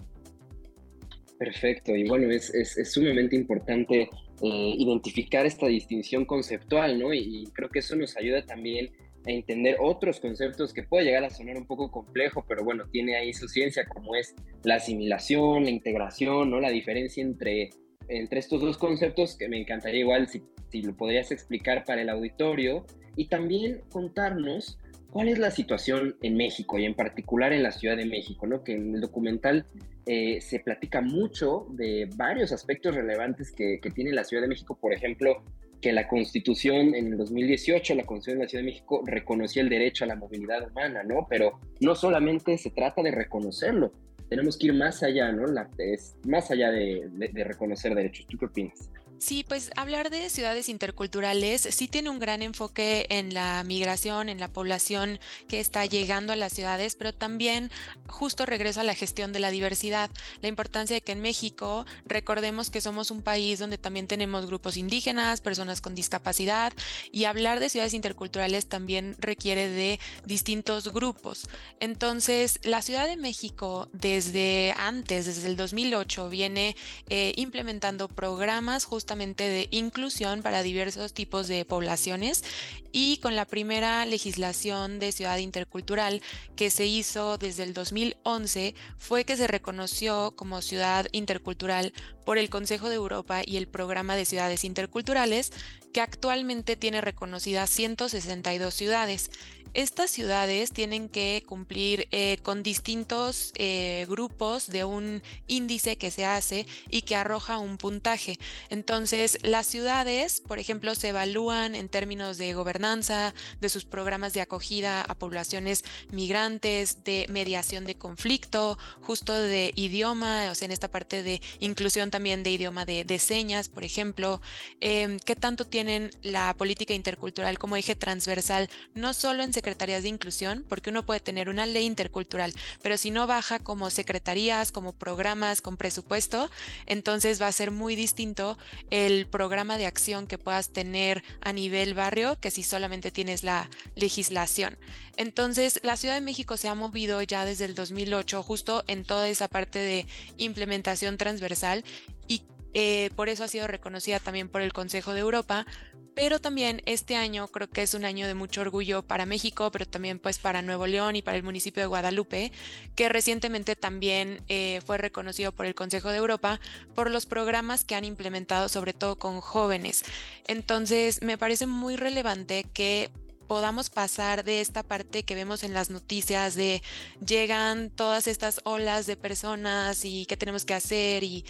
Perfecto, 1.38 1.95
y 1.95 2.09
bueno, 2.09 2.30
es, 2.30 2.50
sumamente 2.90 3.37
importante 3.37 4.09
eh, 4.40 4.75
identificar 4.78 5.45
esta 5.45 5.66
distinción 5.66 6.25
conceptual, 6.25 6.99
¿no? 6.99 7.12
Y, 7.12 7.50
creo 7.52 7.68
que 7.68 7.80
eso 7.80 7.95
nos 7.95 8.16
ayuda 8.16 8.47
también 8.47 8.90
a 9.26 9.30
entender 9.30 9.76
otros 9.80 10.21
conceptos 10.21 10.73
que 10.73 10.85
puede 10.85 11.04
llegar 11.04 11.25
a 11.25 11.28
sonar 11.28 11.59
un 11.59 11.66
poco 11.66 11.90
complejo, 11.90 12.47
pero 12.49 12.64
bueno, 12.64 12.85
tiene 12.90 13.14
ahí 13.14 13.35
su 13.35 13.47
ciencia, 13.47 13.85
como 13.85 14.14
es 14.14 14.35
la 14.64 14.76
asimilación, 14.76 15.64
la 15.64 15.71
integración, 15.71 16.50
¿no? 16.50 16.61
La 16.61 16.71
diferencia 16.71 17.23
entre 17.23 17.73
entre 18.09 18.41
estos 18.41 18.61
dos 18.61 18.79
conceptos 18.79 19.37
que 19.37 19.49
me 19.49 19.61
encantaría 19.61 20.00
igual 20.00 20.29
si, 20.29 20.43
lo 20.83 20.97
podrías 20.97 21.31
explicar 21.33 21.85
para 21.85 22.03
el 22.03 22.09
auditorio 22.11 22.85
y 23.17 23.29
también 23.29 23.83
contarnos 23.91 24.79
cuál 25.11 25.29
es 25.29 25.38
la 25.38 25.50
situación 25.50 26.17
en 26.23 26.37
México 26.37 26.79
y 26.79 26.85
en 26.85 26.95
particular 26.95 27.53
en 27.53 27.62
la 27.62 27.73
Ciudad 27.73 27.97
de 27.97 28.05
México, 28.05 28.47
¿no? 28.47 28.62
Que 28.62 28.75
en 28.75 28.95
el 28.95 29.00
documental 29.00 29.67
eh, 30.07 30.41
se 30.41 30.61
platica 30.61 31.00
mucho 31.00 31.67
de 31.71 32.09
varios 32.17 32.53
aspectos 32.53 32.95
relevantes 32.95 33.50
que, 33.50 33.81
que, 33.81 33.91
tiene 33.91 34.12
la 34.12 34.25
Ciudad 34.25 34.43
de 34.43 34.49
México, 34.49 34.79
por 34.79 34.93
ejemplo, 34.93 35.43
que 35.81 35.93
la 35.93 36.09
Constitución 36.09 36.95
en 36.95 37.12
el 37.12 37.17
2018, 37.17 37.95
la 37.95 38.05
Constitución 38.05 38.38
de 38.38 38.45
la 38.45 38.49
Ciudad 38.49 38.65
de 38.65 38.71
México 38.71 39.03
reconocía 39.07 39.62
el 39.62 39.69
derecho 39.69 40.05
a 40.05 40.09
la 40.09 40.17
movilidad 40.17 40.69
humana, 40.69 41.03
¿no? 41.03 41.27
Pero 41.29 41.61
no 41.81 41.95
solamente 41.95 42.59
se 42.59 42.71
trata 42.71 43.03
de 43.03 43.11
reconocerlo, 43.11 43.93
tenemos 44.28 44.56
que 44.56 44.66
ir 44.68 44.75
más 44.75 45.02
allá, 45.02 45.32
¿no? 45.32 45.47
La, 45.47 45.68
es 45.78 46.16
más 46.25 46.50
allá 46.50 46.70
de, 46.70 47.11
reconocer 47.44 47.94
derechos. 47.94 48.26
¿Tú 48.26 48.38
qué 48.38 48.47
opinas? 48.47 48.90
Sí, 49.19 49.45
pues 49.47 49.71
hablar 49.75 50.11
de 50.11 50.31
ciudades 50.31 50.69
interculturales 50.69 51.63
sí 51.73 51.89
tiene 51.89 52.09
un 52.09 52.21
gran 52.21 52.41
enfoque 52.41 53.07
en 53.11 53.35
la 53.35 53.65
migración, 53.65 54.29
en 54.29 54.39
la 54.39 54.47
población 54.47 55.19
que 55.49 55.59
está 55.59 55.85
llegando 55.87 56.33
a 56.33 56.37
las 56.37 56.53
ciudades, 56.53 56.95
pero 56.95 57.13
también 57.13 57.73
justo 58.07 58.47
regreso 58.47 58.81
a 58.81 58.85
la 58.85 58.95
gestión 58.95 59.33
de 59.33 59.41
la 59.41 59.51
diversidad. 59.51 60.09
La 60.41 60.49
importancia 60.49 60.95
de 60.95 61.01
que 61.01 61.13
en 61.13 61.21
México 61.21 61.85
recordemos 62.07 62.71
que 62.71 62.81
somos 62.81 63.11
un 63.11 63.23
país 63.23 63.59
donde 63.59 63.77
también 63.77 64.07
tenemos 64.07 64.47
grupos 64.47 64.77
indígenas, 64.77 65.41
personas 65.41 65.81
con 65.81 65.97
discapacidad 65.97 66.73
y 67.11 67.25
hablar 67.25 67.59
de 67.59 67.71
ciudades 67.71 67.95
interculturales 67.95 68.69
también 68.69 69.17
requiere 69.19 69.69
de 69.69 69.99
distintos 70.27 70.93
grupos. 70.93 71.49
Entonces, 71.81 72.61
la 72.63 72.83
Ciudad 72.83 73.09
de 73.09 73.17
México 73.17 73.89
desde 73.93 74.75
antes, 74.77 75.27
desde 75.27 75.49
el 75.49 75.57
2008, 75.57 76.29
viene 76.29 76.77
eh, 77.09 77.33
implementando 77.35 78.07
programas 78.07 78.85
justo 78.85 79.08
de 79.17 79.69
inclusión 79.71 80.43
para 80.43 80.62
diversos 80.62 81.15
tipos 81.15 81.49
de 81.49 81.65
poblaciones 81.65 82.45
y 82.93 83.19
con 83.19 83.37
la 83.37 83.47
primera 83.47 84.05
legislación 84.05 84.99
de 84.99 85.12
ciudad 85.12 85.38
intercultural 85.38 86.21
que 86.57 86.69
se 86.69 86.87
hizo 86.87 87.38
desde 87.38 87.62
el 87.62 87.73
2011 87.73 88.75
fue 88.99 89.25
que 89.25 89.37
se 89.37 89.47
reconoció 89.47 90.35
como 90.37 90.61
ciudad 90.61 91.07
intercultural 91.12 91.93
por 92.28 92.37
el 92.37 92.50
Consejo 92.50 92.90
de 92.90 92.97
Europa 92.97 93.40
y 93.42 93.56
el 93.56 93.68
Programa 93.68 94.14
de 94.14 94.26
Ciudades 94.26 94.62
Interculturales, 94.62 95.50
que 95.94 96.02
actualmente 96.02 96.76
tiene 96.76 97.00
reconocidas 97.00 97.70
162 97.70 98.75
ciudades. 98.75 99.30
Estas 99.75 100.11
ciudades 100.11 100.73
tienen 100.73 101.08
que 101.08 101.44
cumplir 101.47 102.08
eh, 102.11 102.38
con 102.42 102.62
distintos 102.62 103.52
eh, 103.56 104.06
grupos 104.08 104.68
de 104.68 104.85
un 104.85 105.23
índice 105.47 105.97
que 105.97 106.11
se 106.11 106.25
hace 106.25 106.66
y 106.90 107.02
que 107.02 107.16
arroja 107.16 107.58
un 107.58 107.76
puntaje. 107.76 108.38
Entonces, 108.70 109.38
las 109.42 109.66
ciudades, 109.66 110.40
por 110.40 110.58
ejemplo, 110.58 110.94
se 110.94 111.08
evalúan 111.08 111.75
en 111.75 111.88
términos 111.88 112.38
de 112.38 112.54
gobernanza, 112.54 113.35
de 113.61 113.68
sus 113.68 113.85
programas 113.85 114.32
de 114.32 114.40
acogida 114.40 115.02
a 115.02 115.14
poblaciones 115.14 115.85
migrantes, 116.11 117.04
de 117.04 117.26
mediación 117.28 117.85
de 117.85 117.94
conflicto, 117.94 118.78
justo 119.02 119.32
de 119.35 119.73
idioma, 119.76 120.50
o 120.50 120.54
sea, 120.54 120.66
en 120.66 120.73
esta 120.73 120.88
parte 120.88 121.23
de 121.23 121.42
inclusión 121.61 122.11
también 122.11 122.18
de 122.19 122.51
idioma 122.51 122.85
de, 122.85 123.19
señas, 123.21 123.69
por 123.69 123.85
ejemplo, 123.85 124.41
em, 124.81 125.21
qué 125.21 125.37
tanto 125.37 125.65
tienen 125.65 126.11
la 126.23 126.53
política 126.55 126.93
intercultural 126.93 127.61
como 127.61 127.77
eje 127.77 127.95
transversal, 127.95 128.69
no 128.95 129.15
solo 129.15 129.45
en 129.45 129.53
secretarías 129.53 130.03
de 130.03 130.09
inclusión, 130.09 130.65
porque 130.69 130.91
uno 130.91 131.07
puede 131.07 131.21
tener 131.21 131.49
una 131.49 131.65
ley 131.65 131.87
intercultural, 131.87 132.53
pero 132.83 132.97
si 132.97 133.13
no 133.13 133.29
baja 133.29 133.61
como 133.61 133.89
secretarías, 133.91 134.73
como 134.73 134.93
programas, 134.93 135.63
con 135.63 135.77
presupuesto, 135.77 136.51
entonces 136.87 137.41
va 137.41 137.47
a 137.47 137.53
ser 137.53 137.71
muy 137.71 137.95
distinto 137.95 138.59
el 138.91 139.29
programa 139.29 139.79
de 139.79 139.87
acción 139.87 140.27
que 140.27 140.39
puedas 140.39 140.71
tener 140.71 141.23
a 141.41 141.53
nivel 141.53 141.95
barrio 141.95 142.37
que 142.41 142.51
si 142.51 142.65
solamente 142.65 143.13
tienes 143.13 143.45
la 143.45 143.71
legislación. 143.95 144.77
Entonces, 145.19 145.81
la 145.83 145.97
Ciudad 145.97 146.15
de 146.15 146.21
México 146.21 146.57
se 146.57 146.69
ha 146.69 146.77
movido 146.77 147.21
ya 147.23 147.45
desde 147.45 147.65
el 147.65 147.75
2008 147.75 148.41
justo 148.45 148.85
en 148.87 149.05
toda 149.05 149.29
esa 149.29 149.49
parte 149.49 149.81
de 149.81 150.07
implementación 150.37 151.17
transversal 151.19 151.85
y 152.27 152.43
eh, 152.75 153.11
por 153.17 153.29
eso 153.29 153.45
ha 153.45 153.49
sido 153.49 153.67
reconocida 153.67 154.21
también 154.21 154.49
por 154.49 154.62
el 154.62 154.73
Consejo 154.73 155.12
de 155.12 155.21
Europa, 155.21 155.67
pero 156.15 156.41
también 156.41 156.83
este 156.85 157.15
año 157.15 157.47
creo 157.47 157.71
que 157.71 157.83
es 157.83 157.95
un 157.95 158.05
año 158.05 158.27
de 158.27 158.35
mucho 158.35 158.61
orgullo 158.61 159.03
para 159.03 159.25
México, 159.25 159.71
pero 159.71 159.87
también 159.87 160.19
pues 160.19 160.38
para 160.38 160.62
Nuevo 160.62 160.88
León 160.88 161.15
y 161.15 161.23
para 161.23 161.37
el 161.37 161.45
municipio 161.45 161.81
de 161.81 161.87
Guadalupe, 161.87 162.50
que 162.97 163.09
recientemente 163.09 163.77
también 163.77 164.43
eh, 164.49 164.81
fue 164.85 164.99
reconocido 164.99 165.53
por 165.53 165.65
el 165.65 165.77
Consejo 165.77 166.11
de 166.11 166.19
Europa 166.19 166.61
por 166.95 167.11
los 167.11 167.25
programas 167.25 167.85
que 167.85 167.95
han 167.95 168.05
implementado 168.05 168.69
sobre 168.69 168.95
todo 168.95 169.17
con 169.17 169.41
jóvenes. 169.41 170.05
Entonces 170.49 171.23
me 171.23 171.38
parece 171.38 171.69
muy 171.69 171.95
relevante 171.95 172.65
que 172.73 173.12
podamos 173.47 173.88
pasar 173.88 174.45
de 174.45 174.61
esta 174.61 174.83
parte 174.83 175.23
que 175.23 175.35
vemos 175.35 175.62
en 175.62 175.73
las 175.73 175.88
noticias 175.88 176.55
de 176.55 176.83
llegan 177.25 177.91
todas 177.91 178.27
estas 178.27 178.61
olas 178.65 179.07
de 179.07 179.17
personas 179.17 180.05
y 180.05 180.27
qué 180.27 180.37
tenemos 180.37 180.65
que 180.65 180.75
hacer 180.75 181.25
y 181.25 181.45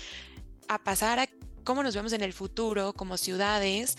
a 0.69 0.83
pasar 0.83 1.19
a 1.19 1.29
cómo 1.65 1.83
nos 1.83 1.95
vemos 1.95 2.13
en 2.13 2.23
el 2.23 2.33
futuro 2.33 2.93
como 2.93 3.17
ciudades, 3.17 3.97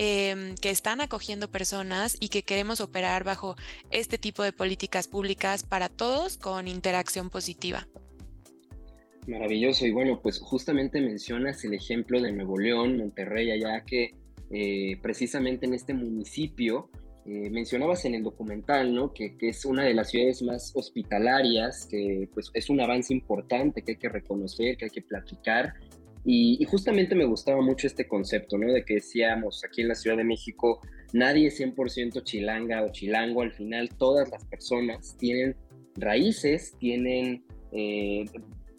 Em, 0.00 0.54
que 0.54 0.70
están 0.70 1.00
acogiendo 1.00 1.50
personas 1.50 2.16
y 2.20 2.28
que 2.28 2.44
queremos 2.44 2.80
operar 2.80 3.24
bajo 3.24 3.56
este 3.90 4.16
tipo 4.16 4.44
de 4.44 4.52
políticas 4.52 5.08
públicas 5.08 5.64
para 5.64 5.88
todos 5.88 6.36
con 6.36 6.68
interacción 6.68 7.30
positiva. 7.30 7.88
Maravilloso. 9.26 9.84
Y 9.86 9.90
bueno, 9.90 10.20
pues 10.22 10.38
justamente 10.38 11.00
mencionas 11.00 11.64
el 11.64 11.74
ejemplo 11.74 12.20
de 12.22 12.30
Nuevo 12.30 12.60
León, 12.60 12.96
Monterrey, 12.96 13.50
allá 13.50 13.82
que 13.84 14.14
eh, 14.52 14.96
precisamente 15.02 15.66
en 15.66 15.74
este 15.74 15.94
municipio 15.94 16.90
eh, 17.26 17.50
mencionabas 17.50 18.04
en 18.04 18.14
el 18.14 18.22
documental, 18.22 18.94
¿no? 18.94 19.12
Que, 19.12 19.36
que, 19.36 19.48
es 19.48 19.64
una 19.64 19.82
de 19.82 19.94
las 19.94 20.10
ciudades 20.10 20.42
más 20.42 20.70
hospitalarias, 20.76 21.88
que 21.90 22.28
pues 22.32 22.52
es 22.54 22.70
un 22.70 22.80
avance 22.80 23.12
importante 23.12 23.82
que 23.82 23.92
hay 23.92 23.98
que 23.98 24.08
reconocer, 24.08 24.76
que 24.76 24.84
hay 24.84 24.90
que 24.92 25.02
platicar 25.02 25.74
y, 26.24 26.64
justamente 26.64 27.14
me 27.14 27.24
gustaba 27.24 27.62
mucho 27.62 27.86
este 27.86 28.06
concepto, 28.06 28.58
¿no? 28.58 28.72
De 28.72 28.84
que 28.84 28.94
decíamos 28.94 29.64
aquí 29.64 29.82
en 29.82 29.88
la 29.88 29.94
Ciudad 29.94 30.16
de 30.16 30.24
México, 30.24 30.80
nadie 31.12 31.48
es 31.48 31.60
100% 31.60 32.22
chilanga 32.22 32.82
o 32.82 32.90
chilango, 32.90 33.42
al 33.42 33.52
final 33.52 33.88
todas 33.96 34.28
las 34.30 34.44
personas 34.44 35.16
tienen 35.18 35.56
raíces, 35.96 36.74
tienen 36.78 37.44
eh, 37.72 38.24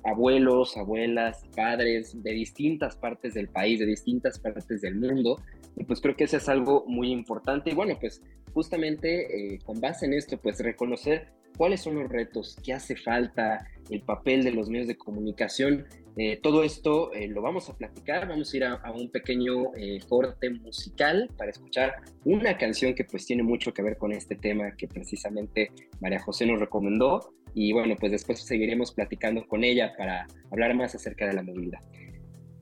abuelos, 0.04 0.78
abuelas, 0.78 1.44
padres 1.56 2.22
de 2.22 2.32
distintas 2.32 2.96
partes 2.96 3.34
del 3.34 3.50
país, 3.50 3.80
de 3.80 3.86
distintas 3.86 4.40
partes 4.40 4.82
del 4.82 4.96
mundo. 4.96 5.42
Y 5.76 5.84
pues 5.84 6.02
creo 6.02 6.16
que 6.16 6.26
eso 6.26 6.38
es 6.38 6.50
algo 6.50 6.86
muy 6.88 7.12
importante. 7.12 7.72
Y 7.72 7.74
bueno, 7.74 7.98
pues 8.00 8.22
justamente 8.54 9.54
eh, 9.54 9.60
con 9.60 9.80
base 9.80 10.06
en 10.06 10.14
esto, 10.14 10.38
pues 10.38 10.60
reconocer 10.60 11.28
cuáles 11.58 11.82
son 11.82 11.96
los 11.96 12.10
retos, 12.10 12.58
qué 12.64 12.74
hace 12.74 12.96
falta, 12.96 13.68
el 13.90 14.02
papel 14.02 14.44
de 14.44 14.52
los 14.52 14.70
medios 14.70 14.88
de 14.88 14.96
comunicación 14.96 15.86
eh, 16.22 16.38
todo 16.44 16.64
esto 16.64 17.14
eh, 17.14 17.30
lo 17.30 17.42
vamos 17.42 17.70
a 17.70 17.78
platicar, 17.78 18.28
vamos 18.28 18.54
a 18.54 18.58
ir 18.58 18.66
a, 18.66 18.92
un 18.92 19.10
pequeño 19.10 19.74
eh, 19.78 20.00
corte 20.10 20.50
musical 20.50 21.30
para 21.38 21.50
escuchar 21.50 21.94
una 22.26 22.58
canción 22.58 22.94
que 22.94 23.06
pues 23.06 23.26
tiene 23.26 23.42
mucho 23.42 23.74
que 23.74 23.82
ver 23.82 23.98
con 23.98 24.12
este 24.12 24.36
tema 24.36 24.76
que 24.76 24.90
precisamente 24.90 25.72
María 26.02 26.20
José 26.20 26.46
nos 26.46 26.60
recomendó 26.60 27.32
y 27.54 27.72
bueno, 27.72 27.96
pues 27.98 28.12
después 28.12 28.42
seguiremos 28.42 28.92
platicando 28.92 29.48
con 29.48 29.64
ella 29.64 29.94
para 29.98 30.28
hablar 30.52 30.76
más 30.76 30.94
acerca 30.94 31.26
de 31.26 31.36
la 31.36 31.42
movilidad. 31.42 31.80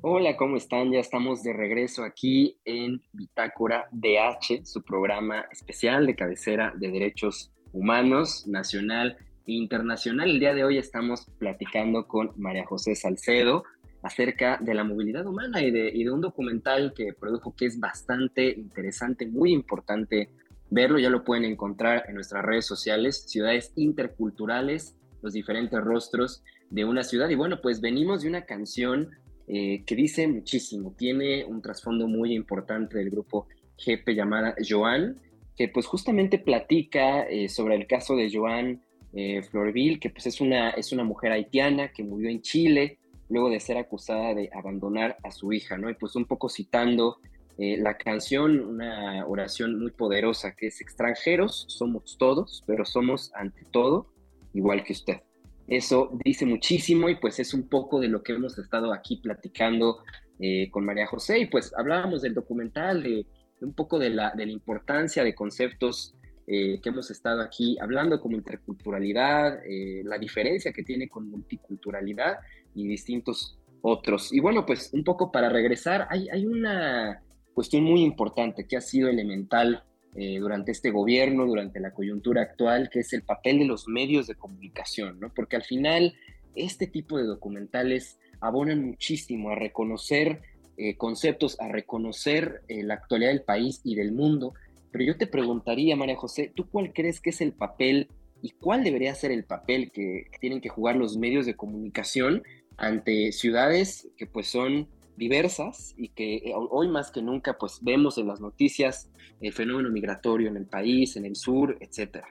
Hola, 0.01 0.37
¿cómo 0.37 0.57
están? 0.57 0.91
Ya 0.91 0.99
estamos 0.99 1.41
de 1.41 1.53
regreso 1.53 2.03
aquí 2.03 2.59
en 2.63 3.01
Bitácora 3.11 3.87
DH, 3.91 4.67
su 4.67 4.83
programa 4.83 5.47
especial 5.51 6.05
de 6.05 6.15
cabecera 6.15 6.75
de 6.77 6.91
derechos 6.91 7.51
humanos 7.73 8.45
nacional 8.47 9.17
internacional. 9.47 10.29
El 10.29 10.39
día 10.39 10.53
de 10.53 10.63
hoy 10.63 10.77
estamos 10.77 11.25
platicando 11.39 12.07
con 12.07 12.31
María 12.37 12.65
José 12.65 12.95
Salcedo 12.95 13.63
acerca 14.03 14.57
de 14.61 14.73
la 14.73 14.83
movilidad 14.83 15.25
humana 15.25 15.61
y 15.61 15.71
de, 15.71 16.11
un 16.11 16.21
documental 16.21 16.93
que 16.95 17.13
produjo 17.13 17.55
que 17.55 17.65
es 17.65 17.79
bastante 17.79 18.49
interesante, 18.51 19.25
muy 19.25 19.51
importante 19.51 20.29
verlo. 20.69 20.99
Ya 20.99 21.09
lo 21.09 21.23
pueden 21.23 21.45
encontrar 21.45 22.03
en 22.07 22.15
nuestras 22.15 22.43
redes 22.43 22.65
sociales, 22.65 23.23
ciudades 23.27 23.73
interculturales, 23.75 24.95
los 25.21 25.33
diferentes 25.33 25.79
rostros 25.81 26.43
de 26.69 26.85
una 26.85 27.03
ciudad. 27.03 27.29
Y 27.29 27.35
bueno, 27.35 27.59
pues 27.61 27.81
venimos 27.81 28.21
de 28.21 28.29
una 28.29 28.45
canción 28.45 29.09
eh, 29.47 29.83
que 29.85 29.95
dice 29.95 30.27
muchísimo, 30.27 30.93
tiene 30.97 31.45
un 31.45 31.61
trasfondo 31.61 32.07
muy 32.07 32.33
importante 32.33 32.97
del 32.97 33.09
grupo 33.09 33.47
GP 33.85 34.09
llamada 34.09 34.55
Joan, 34.67 35.19
que 35.55 35.69
pues 35.69 35.85
justamente 35.85 36.37
platica 36.37 37.23
eh, 37.23 37.49
sobre 37.49 37.75
el 37.75 37.87
caso 37.87 38.15
de 38.15 38.29
Joan 38.31 38.81
eh, 39.13 39.41
Florville, 39.43 39.99
que 39.99 40.09
pues 40.09 40.27
es 40.27 40.41
una, 40.41 40.71
es 40.71 40.91
una 40.91 41.03
mujer 41.03 41.31
haitiana 41.31 41.91
que 41.91 42.03
murió 42.03 42.29
en 42.29 42.41
Chile 42.41 42.99
luego 43.29 43.49
de 43.49 43.59
ser 43.59 43.77
acusada 43.77 44.33
de 44.33 44.49
abandonar 44.53 45.17
a 45.23 45.31
su 45.31 45.51
hija, 45.51 45.77
¿no? 45.77 45.89
Y 45.89 45.95
pues 45.95 46.15
un 46.15 46.25
poco 46.25 46.49
citando 46.49 47.19
eh, 47.57 47.77
la 47.77 47.97
canción, 47.97 48.59
una 48.59 49.25
oración 49.25 49.79
muy 49.79 49.91
poderosa 49.91 50.55
que 50.55 50.67
es 50.67 50.79
extranjeros, 50.79 51.65
somos 51.67 52.17
todos, 52.17 52.63
pero 52.67 52.85
somos 52.85 53.31
ante 53.33 53.65
todo 53.71 54.13
igual 54.53 54.83
que 54.83 54.93
usted. 54.93 55.21
Eso 55.67 56.17
dice 56.23 56.45
muchísimo 56.45 57.09
y 57.09 57.15
pues 57.15 57.39
es 57.39 57.53
un 57.53 57.67
poco 57.67 57.99
de 57.99 58.07
lo 58.07 58.23
que 58.23 58.33
hemos 58.33 58.57
estado 58.57 58.93
aquí 58.93 59.17
platicando 59.17 60.03
eh, 60.39 60.69
con 60.71 60.85
María 60.85 61.07
José 61.07 61.39
y 61.39 61.45
pues 61.47 61.73
hablábamos 61.77 62.21
del 62.21 62.33
documental, 62.33 63.03
de, 63.03 63.25
un 63.61 63.73
poco 63.73 63.99
de 63.99 64.11
la, 64.11 64.31
de 64.31 64.45
la 64.45 64.51
importancia 64.51 65.23
de 65.23 65.35
conceptos 65.35 66.15
eh, 66.47 66.79
que 66.81 66.89
hemos 66.89 67.11
estado 67.11 67.41
aquí 67.41 67.77
hablando 67.79 68.19
como 68.19 68.37
interculturalidad, 68.37 69.59
eh, 69.65 70.01
la 70.05 70.17
diferencia 70.17 70.71
que 70.71 70.83
tiene 70.83 71.09
con 71.09 71.29
multiculturalidad 71.29 72.39
y 72.73 72.87
distintos 72.87 73.59
otros. 73.81 74.33
Y 74.33 74.39
bueno, 74.39 74.65
pues 74.65 74.91
un 74.93 75.03
poco 75.03 75.31
para 75.31 75.49
regresar, 75.49 76.07
hay, 76.09 76.29
hay 76.29 76.45
una 76.45 77.21
cuestión 77.53 77.83
muy 77.83 78.03
importante 78.03 78.67
que 78.67 78.77
ha 78.77 78.81
sido 78.81 79.09
elemental 79.09 79.83
eh, 80.15 80.39
durante 80.39 80.71
este 80.71 80.89
gobierno, 80.89 81.45
durante 81.45 81.79
la 81.79 81.91
coyuntura 81.91 82.41
actual, 82.41 82.89
que 82.89 83.01
es 83.01 83.13
el 83.13 83.21
papel 83.21 83.59
de 83.59 83.65
los 83.65 83.87
medios 83.87 84.25
de 84.25 84.33
comunicación, 84.33 85.19
¿no? 85.19 85.31
Porque 85.31 85.57
al 85.57 85.63
final 85.63 86.15
este 86.55 86.87
tipo 86.87 87.19
de 87.19 87.25
documentales 87.25 88.17
abonan 88.39 88.83
muchísimo 88.83 89.51
a 89.51 89.55
reconocer 89.55 90.41
eh, 90.77 90.95
conceptos, 90.97 91.59
a 91.59 91.67
reconocer 91.67 92.61
eh, 92.67 92.83
la 92.83 92.95
actualidad 92.95 93.29
del 93.29 93.43
país 93.43 93.81
y 93.83 93.95
del 93.95 94.11
mundo. 94.11 94.53
Pero 94.91 95.03
yo 95.03 95.17
te 95.17 95.27
preguntaría, 95.27 95.95
María 95.95 96.15
José, 96.15 96.51
¿tú 96.55 96.69
cuál 96.69 96.93
crees 96.93 97.21
que 97.21 97.31
es 97.31 97.41
el 97.41 97.53
papel 97.53 98.09
y 98.41 98.51
cuál 98.51 98.83
debería 98.83 99.13
ser 99.15 99.31
el 99.31 99.45
papel 99.45 99.91
que, 99.91 100.25
tienen 100.39 100.61
que 100.61 100.69
jugar 100.69 100.95
los 100.95 101.17
medios 101.17 101.45
de 101.45 101.55
comunicación 101.55 102.43
ante 102.77 103.31
ciudades 103.31 104.07
que 104.17 104.27
pues 104.27 104.47
son 104.47 104.87
diversas 105.15 105.95
y 105.97 106.09
que 106.09 106.35
eh, 106.35 106.53
hoy 106.53 106.87
más 106.87 107.09
que 107.09 107.23
nunca 107.23 107.57
pues 107.57 107.79
vemos 107.81 108.17
en 108.19 108.27
las 108.27 108.39
noticias 108.39 109.09
el 109.41 109.51
fenómeno 109.51 109.89
migratorio 109.89 110.47
en 110.47 110.57
el 110.57 110.67
país, 110.67 111.15
en 111.15 111.25
el 111.25 111.35
sur, 111.35 111.77
etcétera. 111.79 112.27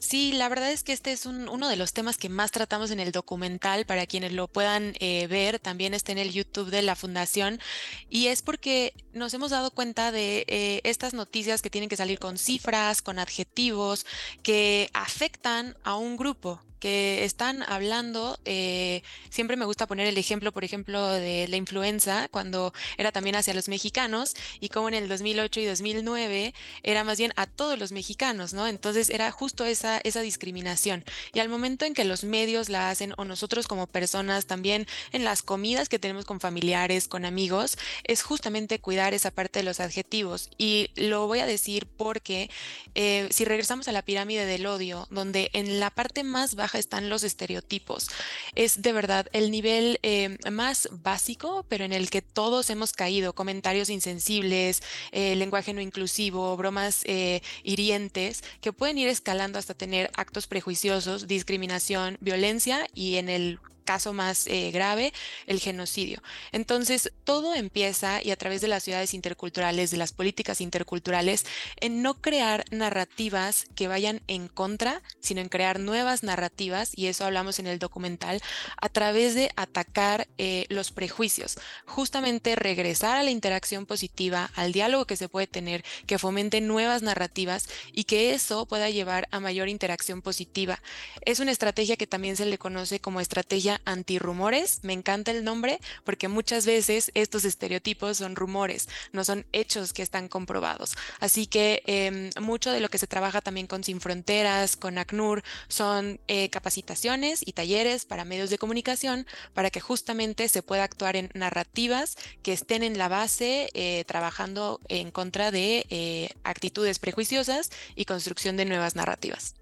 Sí, 0.00 0.32
la 0.32 0.48
verdad 0.48 0.72
es 0.72 0.82
que 0.82 0.94
este 0.94 1.12
es 1.12 1.26
uno 1.26 1.68
de 1.68 1.76
los 1.76 1.92
temas 1.92 2.16
que 2.16 2.30
más 2.30 2.50
tratamos 2.50 2.90
en 2.90 3.00
el 3.00 3.12
documental 3.12 3.84
para 3.84 4.06
quienes 4.06 4.32
lo 4.32 4.48
puedan 4.48 4.94
eh, 4.98 5.26
ver. 5.26 5.58
También 5.58 5.92
está 5.92 6.10
en 6.10 6.16
el 6.16 6.32
YouTube 6.32 6.70
de 6.70 6.80
la 6.80 6.96
Fundación 6.96 7.60
y 8.08 8.28
es 8.28 8.40
porque 8.40 8.94
nos 9.12 9.34
hemos 9.34 9.50
dado 9.50 9.70
cuenta 9.72 10.10
de 10.10 10.46
eh, 10.48 10.80
estas 10.84 11.12
noticias 11.12 11.60
que 11.60 11.68
tienen 11.68 11.90
que 11.90 11.98
salir 11.98 12.18
con 12.18 12.38
cifras, 12.38 13.02
con 13.02 13.18
adjetivos 13.18 14.06
que 14.42 14.88
afectan 14.94 15.76
a 15.84 15.96
un 15.96 16.16
grupo 16.16 16.62
que 16.80 17.24
están 17.24 17.62
hablando, 17.62 18.38
eh, 18.44 19.02
siempre 19.28 19.56
me 19.56 19.64
gusta 19.64 19.86
poner 19.86 20.06
el 20.06 20.18
ejemplo, 20.18 20.50
por 20.50 20.64
ejemplo, 20.64 21.06
de 21.06 21.46
la 21.48 21.56
influenza, 21.56 22.28
cuando 22.28 22.72
era 22.98 23.12
también 23.12 23.36
hacia 23.36 23.54
los 23.54 23.68
mexicanos, 23.68 24.34
y 24.58 24.70
como 24.70 24.88
en 24.88 24.94
el 24.94 25.08
2008 25.08 25.60
y 25.60 25.66
2009 25.66 26.54
era 26.82 27.04
más 27.04 27.18
bien 27.18 27.32
a 27.36 27.46
todos 27.46 27.78
los 27.78 27.92
mexicanos, 27.92 28.52
¿no? 28.54 28.66
Entonces 28.66 29.10
era 29.10 29.30
justo 29.30 29.64
esa, 29.64 30.00
esa 30.02 30.22
discriminación. 30.22 31.04
Y 31.32 31.40
al 31.40 31.48
momento 31.48 31.84
en 31.84 31.94
que 31.94 32.04
los 32.04 32.24
medios 32.24 32.68
la 32.68 32.90
hacen, 32.90 33.14
o 33.16 33.24
nosotros 33.24 33.68
como 33.68 33.86
personas 33.86 34.46
también 34.46 34.86
en 35.12 35.24
las 35.24 35.42
comidas 35.42 35.88
que 35.88 35.98
tenemos 35.98 36.24
con 36.24 36.40
familiares, 36.40 37.08
con 37.08 37.24
amigos, 37.24 37.76
es 38.04 38.22
justamente 38.22 38.80
cuidar 38.80 39.14
esa 39.14 39.30
parte 39.30 39.60
de 39.60 39.64
los 39.64 39.80
adjetivos. 39.80 40.50
Y 40.56 40.90
lo 40.96 41.26
voy 41.26 41.40
a 41.40 41.46
decir 41.46 41.86
porque 41.86 42.50
eh, 42.94 43.28
si 43.30 43.44
regresamos 43.44 43.88
a 43.88 43.92
la 43.92 44.02
pirámide 44.02 44.46
del 44.46 44.66
odio, 44.66 45.06
donde 45.10 45.50
en 45.52 45.78
la 45.78 45.90
parte 45.90 46.24
más 46.24 46.54
baja 46.54 46.69
están 46.78 47.08
los 47.08 47.24
estereotipos. 47.24 48.08
Es 48.54 48.82
de 48.82 48.92
verdad 48.92 49.26
el 49.32 49.50
nivel 49.50 49.98
eh, 50.02 50.38
más 50.50 50.88
básico, 50.92 51.64
pero 51.68 51.84
en 51.84 51.92
el 51.92 52.10
que 52.10 52.22
todos 52.22 52.70
hemos 52.70 52.92
caído, 52.92 53.34
comentarios 53.34 53.90
insensibles, 53.90 54.82
eh, 55.12 55.36
lenguaje 55.36 55.72
no 55.72 55.80
inclusivo, 55.80 56.56
bromas 56.56 57.02
eh, 57.04 57.42
hirientes, 57.62 58.42
que 58.60 58.72
pueden 58.72 58.98
ir 58.98 59.08
escalando 59.08 59.58
hasta 59.58 59.74
tener 59.74 60.10
actos 60.16 60.46
prejuiciosos, 60.46 61.26
discriminación, 61.26 62.18
violencia 62.20 62.86
y 62.94 63.16
en 63.16 63.28
el 63.28 63.58
caso 63.80 64.12
más 64.12 64.46
eh, 64.46 64.70
grave, 64.70 65.12
el 65.46 65.60
genocidio. 65.60 66.22
Entonces, 66.52 67.12
todo 67.24 67.54
empieza 67.54 68.22
y 68.22 68.30
a 68.30 68.36
través 68.36 68.60
de 68.60 68.68
las 68.68 68.82
ciudades 68.82 69.14
interculturales, 69.14 69.90
de 69.90 69.96
las 69.96 70.12
políticas 70.12 70.60
interculturales, 70.60 71.46
en 71.80 72.02
no 72.02 72.20
crear 72.20 72.64
narrativas 72.70 73.66
que 73.74 73.88
vayan 73.88 74.20
en 74.26 74.48
contra, 74.48 75.02
sino 75.20 75.40
en 75.40 75.48
crear 75.48 75.80
nuevas 75.80 76.22
narrativas, 76.22 76.92
y 76.94 77.06
eso 77.06 77.24
hablamos 77.24 77.58
en 77.58 77.66
el 77.66 77.78
documental, 77.78 78.40
a 78.80 78.88
través 78.88 79.34
de 79.34 79.50
atacar 79.56 80.28
eh, 80.38 80.66
los 80.68 80.90
prejuicios. 80.90 81.58
Justamente 81.86 82.56
regresar 82.56 83.16
a 83.16 83.22
la 83.22 83.30
interacción 83.30 83.86
positiva, 83.86 84.50
al 84.54 84.72
diálogo 84.72 85.06
que 85.06 85.16
se 85.16 85.28
puede 85.28 85.46
tener, 85.46 85.84
que 86.06 86.18
fomente 86.18 86.60
nuevas 86.60 87.02
narrativas 87.02 87.68
y 87.92 88.04
que 88.04 88.34
eso 88.34 88.66
pueda 88.66 88.90
llevar 88.90 89.28
a 89.30 89.40
mayor 89.40 89.68
interacción 89.68 90.22
positiva. 90.22 90.80
Es 91.24 91.40
una 91.40 91.52
estrategia 91.52 91.96
que 91.96 92.06
también 92.06 92.36
se 92.36 92.46
le 92.46 92.58
conoce 92.58 93.00
como 93.00 93.20
estrategia 93.20 93.79
antirrumores. 93.84 94.80
Me 94.82 94.92
encanta 94.92 95.30
el 95.30 95.44
nombre 95.44 95.80
porque 96.04 96.28
muchas 96.28 96.66
veces 96.66 97.10
estos 97.14 97.44
estereotipos 97.44 98.18
son 98.18 98.36
rumores, 98.36 98.88
no 99.12 99.24
son 99.24 99.46
hechos 99.52 99.92
que 99.92 100.02
están 100.02 100.28
comprobados. 100.28 100.96
Así 101.20 101.46
que 101.46 101.82
em, 101.86 102.30
mucho 102.40 102.70
de 102.70 102.80
lo 102.80 102.88
que 102.88 102.98
se 102.98 103.06
trabaja 103.06 103.40
también 103.40 103.66
con 103.66 103.84
Sin 103.84 104.00
Fronteras, 104.00 104.76
con 104.76 104.98
ACNUR, 104.98 105.42
son 105.68 106.20
eh, 106.28 106.50
capacitaciones 106.50 107.42
y 107.46 107.52
talleres 107.52 108.04
para 108.04 108.24
medios 108.24 108.50
de 108.50 108.58
comunicación 108.58 109.26
para 109.54 109.70
que 109.70 109.80
justamente 109.80 110.48
se 110.48 110.62
pueda 110.62 110.84
actuar 110.84 111.16
en 111.16 111.30
narrativas 111.34 112.16
que 112.42 112.52
estén 112.52 112.82
en 112.82 112.98
la 112.98 113.08
base 113.08 113.68
eh, 113.74 114.04
trabajando 114.04 114.80
en 114.88 115.10
contra 115.10 115.50
de 115.50 115.86
eh, 115.90 116.30
actitudes 116.44 116.98
prejuiciosas 116.98 117.70
y 117.94 118.04
construcción 118.04 118.56
de 118.56 118.64
nuevas 118.64 118.96
narrativas. 118.96 119.54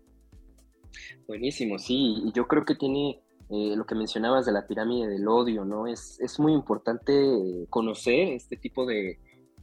Buenísimo, 1.26 1.78
sí, 1.78 2.16
yo 2.34 2.48
creo 2.48 2.64
que 2.64 2.74
tiene 2.74 3.20
eh, 3.50 3.74
lo 3.76 3.86
que 3.86 3.94
mencionabas 3.94 4.44
de 4.46 4.52
la 4.52 4.66
pirámide 4.66 5.08
del 5.08 5.26
odio, 5.26 5.64
¿no? 5.64 5.86
Es, 5.86 6.20
es 6.20 6.38
muy 6.38 6.52
importante 6.52 7.12
conocer 7.70 8.28
este 8.28 8.56
tipo 8.56 8.84
de, 8.84 9.18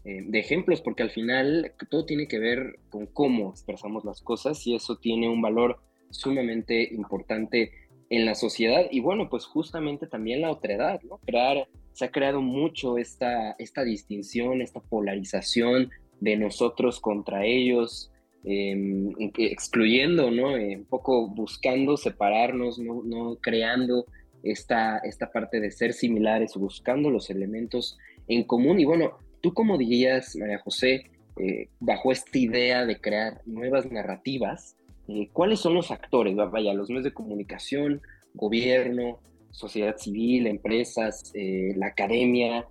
eh, 0.05 0.23
de, 0.23 0.39
ejemplos 0.39 0.81
porque 0.81 1.03
al 1.03 1.09
final 1.09 1.74
todo 1.89 2.05
tiene 2.05 2.27
que 2.27 2.37
ver 2.37 2.79
con 2.89 3.07
cómo 3.07 3.50
expresamos 3.50 4.05
las 4.05 4.21
cosas 4.21 4.65
y 4.67 4.75
eso 4.75 4.98
tiene 4.98 5.29
un 5.29 5.41
valor 5.41 5.79
sumamente 6.11 6.93
importante 6.93 7.71
en 8.09 8.25
la 8.25 8.35
sociedad 8.35 8.85
y 8.91 9.00
bueno, 9.00 9.29
pues 9.29 9.45
justamente 9.45 10.05
también 10.05 10.41
la 10.41 10.51
otredad, 10.51 11.01
¿no? 11.01 11.17
Crear, 11.25 11.67
se 11.93 12.05
ha 12.05 12.11
creado 12.11 12.41
mucho 12.41 12.98
esta, 12.98 13.53
esta 13.57 13.83
distinción, 13.83 14.61
esta 14.61 14.79
polarización 14.79 15.89
de 16.19 16.37
nosotros 16.37 17.00
contra 17.00 17.45
ellos, 17.45 18.11
Em, 18.48 19.12
excluyendo, 19.40 20.29
¿no? 20.29 20.55
Eh, 20.55 20.77
un 20.77 20.86
poco 20.86 21.27
buscando 21.27 21.98
separarnos, 21.98 22.77
no, 22.77 23.38
creando 23.42 24.05
esta, 24.44 25.00
esta 25.00 25.31
parte 25.31 25.60
de 25.60 25.72
ser 25.72 25.94
similares, 25.94 26.53
buscando 26.55 27.10
los 27.10 27.31
elementos 27.31 27.98
en 28.27 28.44
común. 28.44 28.79
Y 28.79 28.86
bueno, 28.86 29.18
¿tú 29.42 29.51
cómo 29.55 29.79
dirías, 29.79 30.36
María 30.36 30.60
José, 30.60 31.10
eh, 31.38 31.70
bajo 31.79 32.12
esta 32.12 32.38
idea 32.38 32.86
de 32.86 33.01
crear 33.01 33.42
nuevas 33.48 33.92
narrativas, 33.92 34.75
eh, 35.08 35.27
cuáles 35.34 35.60
son 35.60 35.74
los 35.74 35.90
actores? 35.90 36.36
Vaya, 36.36 36.72
los 36.75 36.90
medios 36.90 37.05
de 37.05 37.14
comunicación, 37.14 38.00
gobierno, 38.36 39.22
sociedad 39.50 39.98
civil, 39.98 40.46
empresas, 40.46 41.34
la 41.34 41.88
academia, 41.88 42.68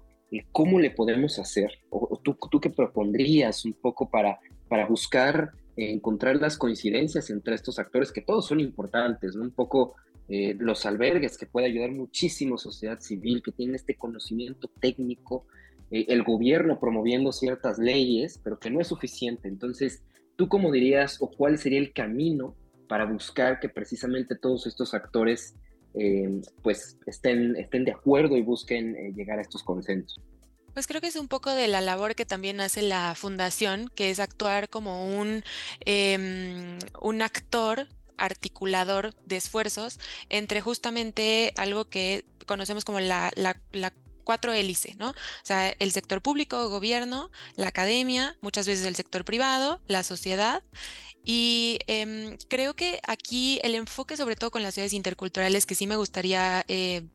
¿cómo 0.53 0.79
le 0.79 0.91
podemos 0.91 1.41
hacer? 1.41 1.73
¿O, 1.91 2.21
tú, 2.23 2.39
tú, 2.49 2.61
qué 2.61 2.71
propondrías 2.71 3.65
un 3.65 3.73
poco 3.73 4.09
para, 4.09 4.39
para 4.69 4.87
buscar 4.87 5.51
encontrar 5.77 6.37
las 6.37 6.57
coincidencias 6.57 7.31
entre 7.31 7.55
estos 7.55 7.79
actores, 7.79 8.13
que 8.13 8.23
todos 8.23 8.47
son 8.47 8.61
importantes. 8.61 9.35
Un 9.37 9.51
poco 9.51 9.95
eh, 10.29 10.57
los 10.59 10.87
albergues, 10.87 11.37
que 11.37 11.47
puede 11.47 11.67
ayudar 11.67 11.91
muchísimo 11.91 12.57
sociedad 12.57 13.01
civil, 13.01 13.43
que 13.43 13.53
tiene 13.53 13.77
este 13.77 13.95
conocimiento 13.95 14.71
técnico, 14.81 15.47
eh, 15.91 16.07
el 16.09 16.23
gobierno 16.23 16.81
promoviendo 16.81 17.33
ciertas 17.33 17.79
leyes, 17.79 18.41
pero 18.43 18.59
que 18.59 18.71
no 18.71 18.81
es 18.81 18.89
suficiente. 18.89 19.49
Entonces, 19.49 20.03
¿tú 20.37 20.49
cómo 20.49 20.73
dirías 20.73 21.21
o 21.21 21.31
cuál 21.31 21.59
sería 21.59 21.79
el 21.79 21.93
camino 21.93 22.55
para 22.89 23.05
buscar 23.05 23.61
que 23.61 23.69
precisamente 23.69 24.37
todos 24.37 24.67
estos 24.67 24.95
actores 24.95 25.55
eh, 25.95 26.41
pues 26.63 26.99
estén, 27.07 27.57
estén 27.57 27.85
de 27.85 27.93
acuerdo 27.93 28.37
y 28.37 28.43
busquen 28.43 29.15
llegar 29.15 29.39
a 29.39 29.43
estos 29.43 29.63
consensos? 29.63 30.23
Pues 30.75 30.87
creo 30.89 31.01
que 31.01 31.07
es 31.07 31.17
un 31.17 31.29
poco 31.29 31.51
de 31.51 31.69
la 31.69 31.81
labor 31.81 32.15
que 32.17 32.27
también 32.27 32.61
hace 32.61 32.83
la 32.83 33.15
fundación, 33.15 33.89
que 33.95 34.11
es 34.11 34.19
actuar 34.21 34.69
como 34.69 35.07
un, 35.19 35.45
em, 35.81 36.79
un 37.01 37.23
actor 37.23 37.89
articulador 38.19 39.15
de 39.25 39.37
esfuerzos 39.37 39.99
entre 40.29 40.61
justamente 40.61 41.53
algo 41.57 41.87
que 41.87 42.25
conocemos 42.47 42.85
como 42.85 43.01
la, 43.01 43.33
la, 43.37 43.57
cuatro 44.25 44.53
hélices, 44.55 44.97
¿no? 44.97 45.11
O 45.11 45.15
sea, 45.43 45.69
el 45.79 45.93
sector 45.93 46.23
público, 46.23 46.71
gobierno, 46.71 47.31
la 47.57 47.69
academia, 47.69 48.37
muchas 48.41 48.67
veces 48.67 48.87
el 48.87 48.97
sector 48.97 49.25
privado, 49.25 49.83
la 49.87 50.03
sociedad. 50.03 50.63
Y 51.25 51.79
em, 51.87 52.37
creo 52.49 52.75
que 52.75 53.01
aquí 53.07 53.61
el 53.63 53.75
enfoque, 53.75 54.17
sobre 54.17 54.37
todo 54.37 54.51
con 54.51 54.63
las 54.63 54.75
ciudades 54.75 54.95
interculturales, 54.95 55.67
que 55.67 55.75
sí 55.75 55.87
me 55.87 55.97
gustaría 55.97 56.65
eh, 56.69 57.07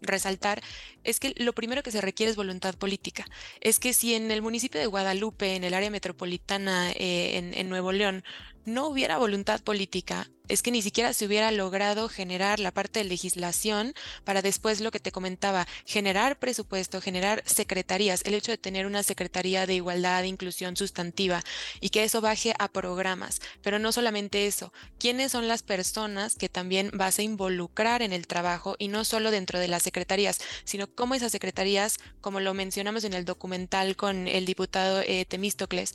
resaltar 0.00 0.62
es 1.04 1.20
que 1.20 1.34
lo 1.36 1.52
primero 1.52 1.82
que 1.82 1.90
se 1.90 2.00
requiere 2.00 2.30
es 2.30 2.36
voluntad 2.36 2.74
política. 2.74 3.26
Es 3.60 3.78
que 3.78 3.92
si 3.92 4.14
en 4.14 4.30
el 4.30 4.42
municipio 4.42 4.80
de 4.80 4.86
Guadalupe, 4.86 5.56
en 5.56 5.64
el 5.64 5.74
área 5.74 5.90
metropolitana, 5.90 6.90
eh, 6.92 7.38
en, 7.38 7.54
en 7.54 7.68
Nuevo 7.68 7.92
León, 7.92 8.24
no 8.64 8.86
hubiera 8.88 9.18
voluntad 9.18 9.60
política, 9.60 10.28
es 10.50 10.62
que 10.62 10.72
ni 10.72 10.82
siquiera 10.82 11.12
se 11.12 11.26
hubiera 11.26 11.52
logrado 11.52 12.08
generar 12.08 12.58
la 12.58 12.72
parte 12.72 13.00
de 13.00 13.04
legislación 13.04 13.94
para 14.24 14.42
después 14.42 14.80
lo 14.80 14.90
que 14.90 14.98
te 14.98 15.12
comentaba, 15.12 15.66
generar 15.86 16.38
presupuesto, 16.38 17.00
generar 17.00 17.42
secretarías, 17.46 18.22
el 18.24 18.34
hecho 18.34 18.50
de 18.50 18.58
tener 18.58 18.84
una 18.84 19.04
secretaría 19.04 19.66
de 19.66 19.74
igualdad, 19.74 20.24
e 20.24 20.28
inclusión 20.28 20.76
sustantiva 20.76 21.42
y 21.80 21.90
que 21.90 22.02
eso 22.02 22.20
baje 22.20 22.52
a 22.58 22.68
programas. 22.68 23.40
Pero 23.62 23.78
no 23.78 23.92
solamente 23.92 24.46
eso, 24.46 24.72
¿quiénes 24.98 25.30
son 25.32 25.46
las 25.46 25.62
personas 25.62 26.34
que 26.34 26.48
también 26.48 26.90
vas 26.94 27.20
a 27.20 27.22
involucrar 27.22 28.02
en 28.02 28.12
el 28.12 28.26
trabajo 28.26 28.74
y 28.78 28.88
no 28.88 29.04
solo 29.04 29.30
dentro 29.30 29.60
de 29.60 29.68
las 29.68 29.84
secretarías, 29.84 30.38
sino 30.64 30.92
cómo 30.92 31.14
esas 31.14 31.32
secretarías, 31.32 31.98
como 32.20 32.40
lo 32.40 32.54
mencionamos 32.54 33.04
en 33.04 33.14
el 33.14 33.24
documental 33.24 33.94
con 33.94 34.26
el 34.26 34.46
diputado 34.46 35.00
eh, 35.02 35.24
Temístocles, 35.26 35.94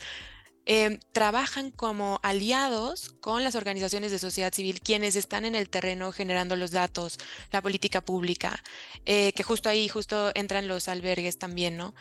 Em, 0.67 0.99
trabajan 1.11 1.69
como 1.69 2.19
aliados 2.23 3.09
con 3.21 3.43
las 3.43 3.53
organizaciones 3.53 4.11
de 4.11 4.17
sociedad 4.17 4.51
civil, 4.51 4.81
quienes 4.81 5.15
están 5.15 5.45
en 5.45 5.53
el 5.53 5.69
terreno 5.69 6.11
generando 6.11 6.55
los 6.55 6.71
datos, 6.71 7.19
la 7.51 7.61
política 7.61 8.01
pública, 8.01 8.63
eh, 9.05 9.31
que 9.33 9.43
justo 9.43 9.69
ahí, 9.69 9.87
justo 9.87 10.31
entran 10.33 10.67
los 10.67 10.87
albergues 10.87 11.37
también, 11.37 11.77
¿no? 11.77 11.93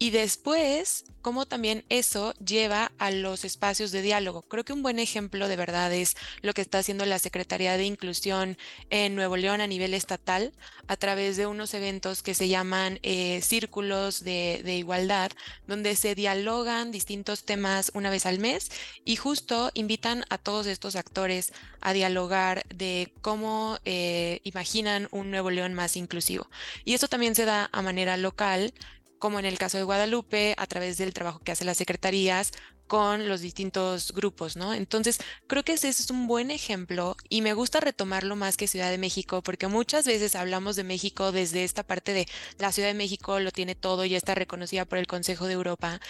Y 0.00 0.10
después, 0.10 1.04
cómo 1.22 1.46
también 1.46 1.84
eso 1.88 2.32
lleva 2.34 2.92
a 2.98 3.10
los 3.10 3.44
espacios 3.44 3.90
de 3.90 4.00
diálogo. 4.00 4.42
Creo 4.42 4.64
que 4.64 4.72
un 4.72 4.82
buen 4.82 5.00
ejemplo 5.00 5.48
de 5.48 5.56
verdad 5.56 5.92
es 5.92 6.16
lo 6.40 6.54
que 6.54 6.62
está 6.62 6.78
haciendo 6.78 7.04
la 7.04 7.18
Secretaría 7.18 7.76
de 7.76 7.84
Inclusión 7.84 8.56
en 8.90 9.16
Nuevo 9.16 9.36
León 9.36 9.60
a 9.60 9.66
nivel 9.66 9.94
estatal 9.94 10.52
a 10.86 10.96
través 10.96 11.36
de 11.36 11.46
unos 11.46 11.74
eventos 11.74 12.22
que 12.22 12.34
se 12.34 12.48
llaman 12.48 13.00
eh, 13.02 13.40
círculos 13.42 14.22
de, 14.22 14.62
igualdad, 14.78 15.32
donde 15.66 15.96
se 15.96 16.14
dialogan 16.14 16.92
distintos 16.92 17.44
temas 17.44 17.90
una 17.92 18.10
vez 18.10 18.24
al 18.24 18.38
mes 18.38 18.70
y 19.04 19.16
justo 19.16 19.72
invitan 19.74 20.24
a 20.30 20.38
todos 20.38 20.66
estos 20.66 20.94
actores 20.94 21.52
a 21.80 21.92
dialogar 21.92 22.64
de 22.74 23.12
cómo 23.20 23.78
eh, 23.84 24.40
imaginan 24.44 25.08
un 25.10 25.30
Nuevo 25.30 25.50
León 25.50 25.74
más 25.74 25.96
inclusivo. 25.96 26.48
Y 26.84 26.94
eso 26.94 27.08
también 27.08 27.34
se 27.34 27.44
da 27.44 27.68
a 27.72 27.82
manera 27.82 28.16
local 28.16 28.72
como 29.18 29.38
en 29.38 29.46
el 29.46 29.58
caso 29.58 29.78
de 29.78 29.84
Guadalupe, 29.84 30.54
a 30.56 30.66
través 30.66 30.98
del 30.98 31.12
trabajo 31.12 31.40
que 31.40 31.52
hacen 31.52 31.66
las 31.66 31.76
secretarías 31.76 32.52
con 32.88 33.28
los 33.28 33.42
distintos 33.42 34.12
grupos, 34.12 34.56
¿no? 34.56 34.72
Entonces, 34.72 35.18
creo 35.46 35.62
que 35.62 35.74
ese 35.74 35.90
es 35.90 36.10
un 36.10 36.26
buen 36.26 36.50
ejemplo 36.50 37.16
y 37.28 37.42
me 37.42 37.52
gusta 37.52 37.80
retomarlo 37.80 38.34
más 38.34 38.56
que 38.56 38.66
Ciudad 38.66 38.90
de 38.90 38.98
México, 38.98 39.42
porque 39.42 39.68
muchas 39.68 40.06
veces 40.06 40.34
hablamos 40.34 40.74
de 40.74 40.84
México 40.84 41.30
desde 41.30 41.64
esta 41.64 41.82
parte 41.82 42.14
de 42.14 42.26
la 42.58 42.72
Ciudad 42.72 42.88
de 42.88 42.94
México 42.94 43.38
lo 43.40 43.52
tiene 43.52 43.74
todo 43.74 44.06
y 44.06 44.14
está 44.14 44.34
reconocida 44.34 44.86
por 44.86 44.98
el 44.98 45.06
Consejo 45.06 45.46
de 45.46 45.52
Europa, 45.52 46.00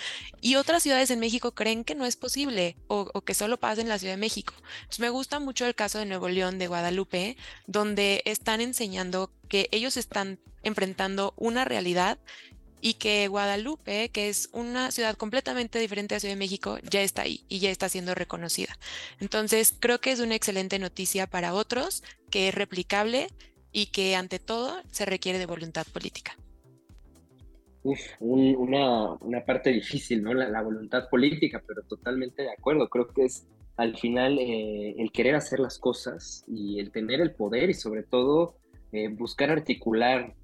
y 0.41 0.55
otras 0.55 0.85
ciudades 0.85 1.11
en 1.11 1.19
México 1.19 1.53
creen 1.53 1.83
que 1.83 1.97
no 1.97 2.07
es 2.07 2.17
posible 2.17 2.77
o, 2.87 3.11
o 3.13 3.23
que 3.23 3.35
solo 3.35 3.59
pasa 3.59 3.81
en 3.81 3.89
la 3.89 3.99
Ciudad 3.99 4.15
de 4.15 4.21
México. 4.21 4.55
Entonces, 4.83 5.01
me 5.01 5.11
gusta 5.11 5.41
mucho 5.41 5.67
el 5.67 5.75
caso 5.75 5.99
de 5.99 6.07
Nuevo 6.07 6.29
León, 6.29 6.59
de 6.59 6.69
Guadalupe, 6.69 7.37
donde 7.67 8.23
están 8.25 8.61
enseñando 8.61 9.33
que 9.49 9.69
ellos 9.73 9.97
están 9.97 10.39
enfrentando 10.63 11.35
una 11.37 11.65
realidad 11.65 12.19
y 12.81 12.95
que 12.95 13.29
Guadalupe, 13.29 14.11
que 14.11 14.29
es 14.29 14.49
una 14.53 14.91
ciudad 14.91 15.17
completamente 15.17 15.79
diferente 15.79 16.15
a 16.15 16.21
Ciudad 16.21 16.35
de 16.35 16.39
México, 16.39 16.79
ya 16.91 17.03
está 17.03 17.23
ahí 17.23 17.45
y 17.49 17.59
ya 17.59 17.71
está 17.71 17.89
siendo 17.89 18.15
reconocida. 18.15 18.79
Entonces, 19.21 19.75
creo 19.79 20.01
que 20.01 20.13
es 20.13 20.21
una 20.21 20.35
excelente 20.35 20.79
noticia 20.79 21.27
para 21.27 21.55
otros, 21.55 22.03
que 22.31 22.49
es 22.49 22.55
replicable 22.55 23.29
y 23.73 23.87
que 23.87 24.17
ante 24.17 24.39
todo 24.39 24.81
se 24.91 25.05
requiere 25.05 25.39
de 25.39 25.47
voluntad 25.47 25.87
política. 25.93 26.37
Uf, 27.83 28.01
una, 28.21 29.45
parte 29.47 29.71
difícil, 29.71 30.23
¿no? 30.23 30.35
La, 30.35 30.63
voluntad 30.63 31.09
política, 31.09 31.63
pero 31.67 31.83
totalmente 31.83 32.43
de 32.43 32.53
acuerdo. 32.53 32.89
Creo 32.89 33.09
que 33.09 33.25
es 33.25 33.47
al 33.77 33.97
final 33.97 34.39
eh, 34.39 34.95
el 34.99 35.13
querer 35.13 35.37
hacer 35.37 35.61
las 35.61 35.79
cosas 35.79 36.45
y 36.49 36.81
el 36.81 36.91
tener 36.91 37.21
el 37.21 37.35
poder 37.35 37.71
y 37.71 37.75
sobre 37.75 38.03
todo 38.03 38.57
eh, 38.93 39.09
buscar 39.09 39.51
articular 39.51 40.35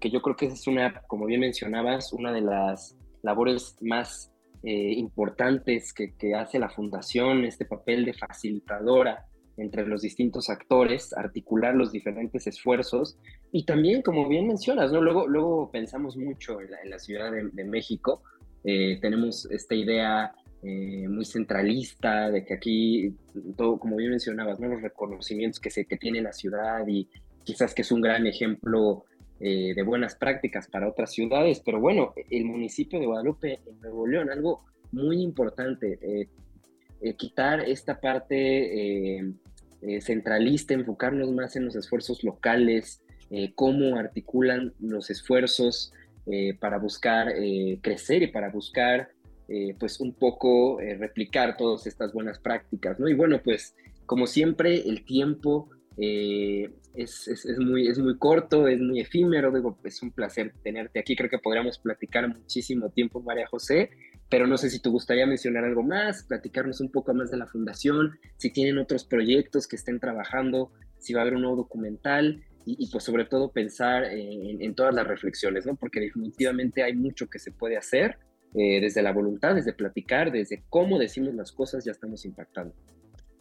que 0.00 0.10
yo 0.10 0.22
creo 0.22 0.36
que 0.36 0.46
es 0.46 0.66
una, 0.66 1.02
como 1.06 1.26
bien 1.26 1.40
mencionabas, 1.40 2.12
una 2.12 2.32
de 2.32 2.40
las 2.40 2.96
labores 3.22 3.76
más 3.80 4.32
eh, 4.62 4.92
importantes 4.92 5.92
que, 5.92 6.14
que, 6.16 6.34
hace 6.34 6.58
la 6.58 6.68
fundación, 6.68 7.44
este 7.44 7.64
papel 7.64 8.04
de 8.04 8.14
facilitadora 8.14 9.26
entre 9.56 9.86
los 9.86 10.02
distintos 10.02 10.48
actores, 10.48 11.12
articular 11.12 11.74
los 11.74 11.92
diferentes 11.92 12.46
esfuerzos 12.46 13.18
y 13.50 13.64
también, 13.64 14.02
como 14.02 14.28
bien 14.28 14.46
mencionas, 14.46 14.92
¿no? 14.92 15.00
luego, 15.00 15.26
luego 15.26 15.70
pensamos 15.70 16.16
mucho 16.16 16.60
en 16.60 16.90
la, 16.90 16.98
Ciudad 16.98 17.32
de, 17.32 17.64
México, 17.64 18.22
eh, 18.64 18.98
tenemos 19.00 19.50
esta 19.50 19.74
idea 19.74 20.32
muy 20.62 21.24
centralista 21.24 22.30
de 22.30 22.44
que 22.44 22.54
aquí, 22.54 23.16
todo, 23.56 23.80
como 23.80 23.96
bien 23.96 24.10
mencionabas, 24.10 24.60
¿no? 24.60 24.68
los 24.68 24.80
reconocimientos 24.80 25.58
que, 25.58 25.70
se, 25.70 25.86
que 25.86 25.96
tiene 25.96 26.22
la 26.22 26.32
ciudad 26.32 26.86
y 26.86 27.08
quizás 27.42 27.74
que 27.74 27.82
es 27.82 27.90
un 27.90 28.00
gran 28.00 28.26
ejemplo 28.28 29.04
eh, 29.44 29.74
de 29.74 29.82
buenas 29.82 30.14
prácticas 30.14 30.68
para 30.68 30.88
otras 30.88 31.10
ciudades, 31.10 31.60
pero 31.64 31.80
bueno, 31.80 32.14
el 32.30 32.44
municipio 32.44 33.00
de 33.00 33.06
Guadalupe 33.06 33.58
en 33.66 33.80
Nuevo 33.80 34.06
León, 34.06 34.30
algo 34.30 34.62
muy 34.92 35.20
importante, 35.20 35.98
eh, 36.00 36.28
eh, 37.00 37.14
quitar 37.14 37.58
esta 37.58 38.00
parte 38.00 39.34
centralista, 40.00 40.74
enfocarnos 40.74 41.32
más 41.32 41.56
en 41.56 41.64
los 41.64 41.74
esfuerzos 41.74 42.22
locales, 42.22 43.02
cómo 43.56 43.96
articulan 43.96 44.72
los 44.78 45.10
esfuerzos 45.10 45.92
para 46.60 46.78
buscar 46.78 47.32
crecer 47.80 48.22
y 48.22 48.28
para 48.28 48.48
buscar 48.50 49.08
pues 49.80 49.98
un 49.98 50.12
poco 50.12 50.78
replicar 50.78 51.56
todas 51.56 51.88
estas 51.88 52.12
buenas 52.12 52.38
prácticas, 52.38 53.00
¿no? 53.00 53.08
Y 53.08 53.14
bueno, 53.14 53.40
pues 53.42 53.74
como 54.06 54.28
siempre, 54.28 54.88
el 54.88 55.04
tiempo 55.04 55.68
eh, 55.98 56.70
es, 56.94 57.28
es, 57.28 57.58
muy, 57.58 57.88
es 57.88 57.98
muy 57.98 58.16
corto, 58.18 58.68
es 58.68 58.80
muy 58.80 59.00
efímero, 59.00 59.52
digo, 59.52 59.78
es 59.84 60.02
un 60.02 60.10
placer 60.10 60.52
tenerte 60.62 61.00
aquí, 61.00 61.16
creo 61.16 61.30
que 61.30 61.38
podríamos 61.38 61.78
platicar 61.78 62.28
muchísimo 62.28 62.90
tiempo, 62.90 63.20
María 63.22 63.46
José, 63.46 63.90
pero 64.28 64.46
no 64.46 64.56
sé 64.56 64.70
si 64.70 64.80
te 64.80 64.88
gustaría 64.88 65.26
mencionar 65.26 65.64
algo 65.64 65.82
más, 65.82 66.24
platicarnos 66.24 66.80
un 66.80 66.90
poco 66.90 67.14
más 67.14 67.30
de 67.30 67.36
la 67.36 67.46
fundación, 67.46 68.18
si 68.36 68.50
tienen 68.50 68.78
otros 68.78 69.04
proyectos 69.04 69.66
que 69.66 69.76
estén 69.76 70.00
trabajando, 70.00 70.70
si 70.98 71.12
va 71.12 71.20
a 71.20 71.22
haber 71.22 71.34
un 71.34 71.42
nuevo 71.42 71.56
documental 71.56 72.42
y, 72.64 72.88
pues 72.90 73.02
sobre 73.02 73.24
todo 73.24 73.50
pensar 73.50 74.04
en, 74.04 74.62
en, 74.62 74.74
todas 74.76 74.94
las 74.94 75.06
reflexiones, 75.06 75.66
¿no? 75.66 75.74
Porque 75.74 75.98
definitivamente 75.98 76.84
hay 76.84 76.94
mucho 76.94 77.28
que 77.28 77.40
se 77.40 77.50
puede 77.50 77.76
hacer 77.76 78.18
eh, 78.54 78.80
desde 78.80 79.00
la 79.00 79.12
voluntad, 79.12 79.54
desde 79.54 79.72
platicar, 79.72 80.30
desde 80.30 80.62
cómo 80.68 80.98
decimos 80.98 81.34
las 81.34 81.52
cosas, 81.52 81.86
ya 81.86 81.92
estamos 81.92 82.26
impactando. 82.26 82.74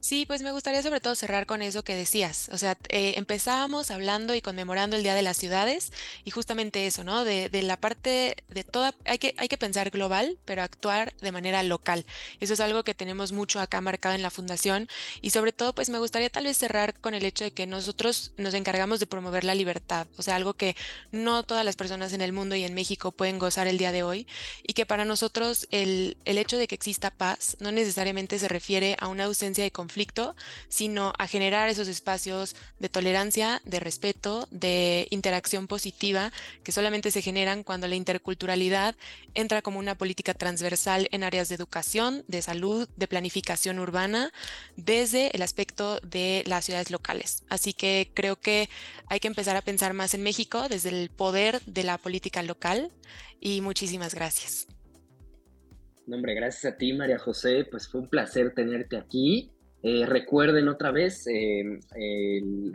Sí, 0.01 0.25
pues 0.25 0.41
me 0.41 0.51
gustaría 0.51 0.81
sobre 0.81 0.99
todo 0.99 1.13
cerrar 1.13 1.45
con 1.45 1.61
eso 1.61 1.83
que 1.83 1.93
decías. 1.95 2.49
O 2.51 2.57
sea, 2.57 2.75
eh, 2.89 3.13
empezábamos 3.17 3.91
hablando 3.91 4.33
y 4.33 4.41
conmemorando 4.41 4.95
el 4.95 5.03
Día 5.03 5.13
de 5.13 5.21
las 5.21 5.37
Ciudades 5.37 5.93
y 6.25 6.31
justamente 6.31 6.87
eso, 6.87 7.03
¿no? 7.03 7.23
De, 7.23 7.51
la 7.61 7.77
parte 7.77 8.35
de 8.49 8.63
toda, 8.63 8.95
hay 9.05 9.19
que, 9.19 9.35
hay 9.37 9.47
que 9.47 9.59
pensar 9.59 9.91
global, 9.91 10.39
pero 10.43 10.63
actuar 10.63 11.13
de 11.21 11.31
manera 11.31 11.61
local. 11.61 12.07
Eso 12.39 12.53
es 12.55 12.59
algo 12.61 12.83
que 12.83 12.95
tenemos 12.95 13.31
mucho 13.31 13.59
acá 13.59 13.79
marcado 13.79 14.15
en 14.15 14.23
la 14.23 14.31
fundación 14.31 14.87
y 15.21 15.29
sobre 15.29 15.51
todo, 15.53 15.75
pues 15.75 15.91
me 15.91 15.99
gustaría 15.99 16.31
tal 16.31 16.45
vez 16.45 16.57
cerrar 16.57 16.99
con 16.99 17.13
el 17.13 17.23
hecho 17.23 17.43
de 17.43 17.51
que 17.51 17.67
nosotros 17.67 18.33
nos 18.37 18.55
encargamos 18.55 18.99
de 18.99 19.05
promover 19.05 19.43
la 19.43 19.53
libertad, 19.53 20.07
o 20.17 20.23
sea, 20.23 20.35
algo 20.35 20.55
que 20.55 20.75
no 21.11 21.43
todas 21.43 21.63
las 21.63 21.75
personas 21.75 22.11
en 22.13 22.21
el 22.21 22.33
mundo 22.33 22.55
y 22.55 22.63
en 22.63 22.73
México 22.73 23.11
pueden 23.11 23.37
gozar 23.37 23.67
el 23.67 23.77
día 23.77 23.91
de 23.91 24.01
hoy 24.01 24.25
y 24.63 24.73
que 24.73 24.87
para 24.87 25.05
nosotros 25.05 25.67
el, 25.69 26.17
el 26.25 26.39
hecho 26.39 26.57
de 26.57 26.67
que 26.67 26.73
exista 26.73 27.11
paz 27.11 27.55
no 27.59 27.71
necesariamente 27.71 28.39
se 28.39 28.47
refiere 28.47 28.97
a 28.99 29.07
una 29.07 29.25
ausencia 29.25 29.63
de 29.63 29.69
conflicto 29.71 29.90
sino 30.67 31.13
a 31.17 31.27
generar 31.27 31.69
esos 31.69 31.87
espacios 31.87 32.55
de 32.79 32.89
tolerancia, 32.89 33.61
de 33.65 33.79
respeto, 33.79 34.47
de 34.51 35.07
interacción 35.11 35.67
positiva, 35.67 36.31
que 36.63 36.71
solamente 36.71 37.11
se 37.11 37.21
generan 37.21 37.63
cuando 37.63 37.87
la 37.87 37.95
interculturalidad 37.95 38.95
entra 39.33 39.61
como 39.61 39.79
una 39.79 39.95
política 39.95 40.33
transversal 40.33 41.07
en 41.11 41.23
áreas 41.23 41.49
de 41.49 41.55
educación, 41.55 42.23
de 42.27 42.41
salud, 42.41 42.87
de 42.95 43.07
planificación 43.07 43.79
urbana, 43.79 44.31
desde 44.75 45.35
el 45.35 45.41
aspecto 45.41 45.99
de 46.01 46.43
las 46.47 46.65
ciudades 46.65 46.91
locales. 46.91 47.43
Así 47.49 47.73
que 47.73 48.11
creo 48.13 48.35
que 48.35 48.69
hay 49.07 49.19
que 49.19 49.27
empezar 49.27 49.55
a 49.55 49.61
pensar 49.61 49.93
más 49.93 50.13
en 50.13 50.23
México 50.23 50.67
desde 50.69 50.89
el 50.89 51.09
poder 51.09 51.61
de 51.65 51.83
la 51.83 51.97
política 51.97 52.43
local 52.43 52.91
y 53.39 53.61
muchísimas 53.61 54.15
gracias. 54.15 54.67
hombre, 56.07 56.35
gracias 56.35 56.73
a 56.73 56.77
ti, 56.77 56.93
María 56.93 57.17
José. 57.17 57.65
Pues 57.69 57.87
fue 57.87 58.01
un 58.01 58.07
placer 58.07 58.53
tenerte 58.53 58.97
aquí. 58.97 59.51
Eh, 59.83 60.05
recuerden 60.05 60.67
otra 60.67 60.91
vez 60.91 61.25
eh, 61.27 61.79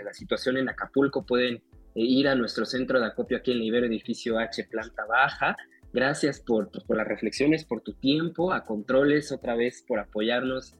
la 0.02 0.12
situación 0.12 0.56
en 0.56 0.68
Acapulco, 0.68 1.24
pueden 1.24 1.56
eh, 1.56 1.62
ir 1.94 2.26
a 2.28 2.34
nuestro 2.34 2.64
centro 2.64 2.98
de 2.98 3.06
acopio 3.06 3.36
aquí 3.36 3.52
en 3.52 3.58
el 3.58 3.64
Ibero 3.64 3.86
Edificio 3.86 4.38
H, 4.38 4.64
planta 4.64 5.04
baja. 5.06 5.56
Gracias 5.92 6.40
por, 6.40 6.70
las 6.88 7.06
reflexiones, 7.06 7.64
por 7.64 7.80
tu 7.80 7.94
tiempo, 7.94 8.52
a 8.52 8.64
Controles 8.64 9.30
otra 9.30 9.54
vez 9.54 9.84
por 9.86 9.98
apoyarnos 9.98 10.74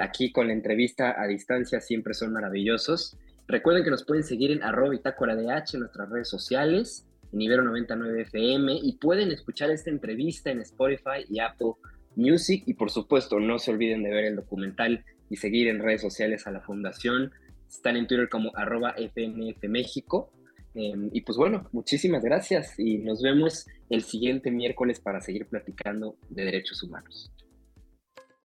aquí 0.00 0.30
con 0.30 0.46
la 0.46 0.52
entrevista 0.52 1.20
a 1.20 1.26
distancia, 1.26 1.80
siempre 1.80 2.14
son 2.14 2.32
maravillosos. 2.32 3.18
Recuerden 3.48 3.82
que 3.82 3.90
nos 3.90 4.04
pueden 4.04 4.22
seguir 4.22 4.52
en 4.52 4.62
arroba 4.62 4.94
de 4.94 5.50
H 5.50 5.76
en 5.76 5.80
nuestras 5.80 6.08
redes 6.08 6.28
sociales, 6.28 7.04
en 7.32 7.40
Ibero 7.40 7.64
99 7.64 8.22
FM, 8.22 8.78
y 8.80 8.96
pueden 8.98 9.32
escuchar 9.32 9.70
esta 9.70 9.90
entrevista 9.90 10.52
en 10.52 10.60
Spotify 10.60 11.24
y 11.28 11.40
Apple 11.40 11.72
Music. 12.14 12.62
Y 12.66 12.74
por 12.74 12.90
supuesto, 12.92 13.40
no 13.40 13.58
se 13.58 13.72
olviden 13.72 14.04
de 14.04 14.10
ver 14.10 14.26
el 14.26 14.36
documental 14.36 15.04
y 15.30 15.36
seguir 15.36 15.68
en 15.68 15.80
redes 15.80 16.00
sociales 16.00 16.46
a 16.46 16.50
la 16.50 16.60
fundación. 16.60 17.32
Están 17.68 17.96
en 17.96 18.06
Twitter 18.06 18.28
como 18.28 18.52
arroba 18.56 18.94
FNF 18.96 19.68
México. 19.68 20.30
Em, 20.74 21.08
y 21.12 21.22
pues 21.22 21.38
bueno, 21.38 21.68
muchísimas 21.72 22.22
gracias 22.22 22.78
y 22.78 22.98
nos 22.98 23.22
vemos 23.22 23.66
el 23.88 24.02
siguiente 24.02 24.50
miércoles 24.50 25.00
para 25.00 25.20
seguir 25.20 25.46
platicando 25.46 26.16
de 26.28 26.44
derechos 26.44 26.82
humanos. 26.82 27.32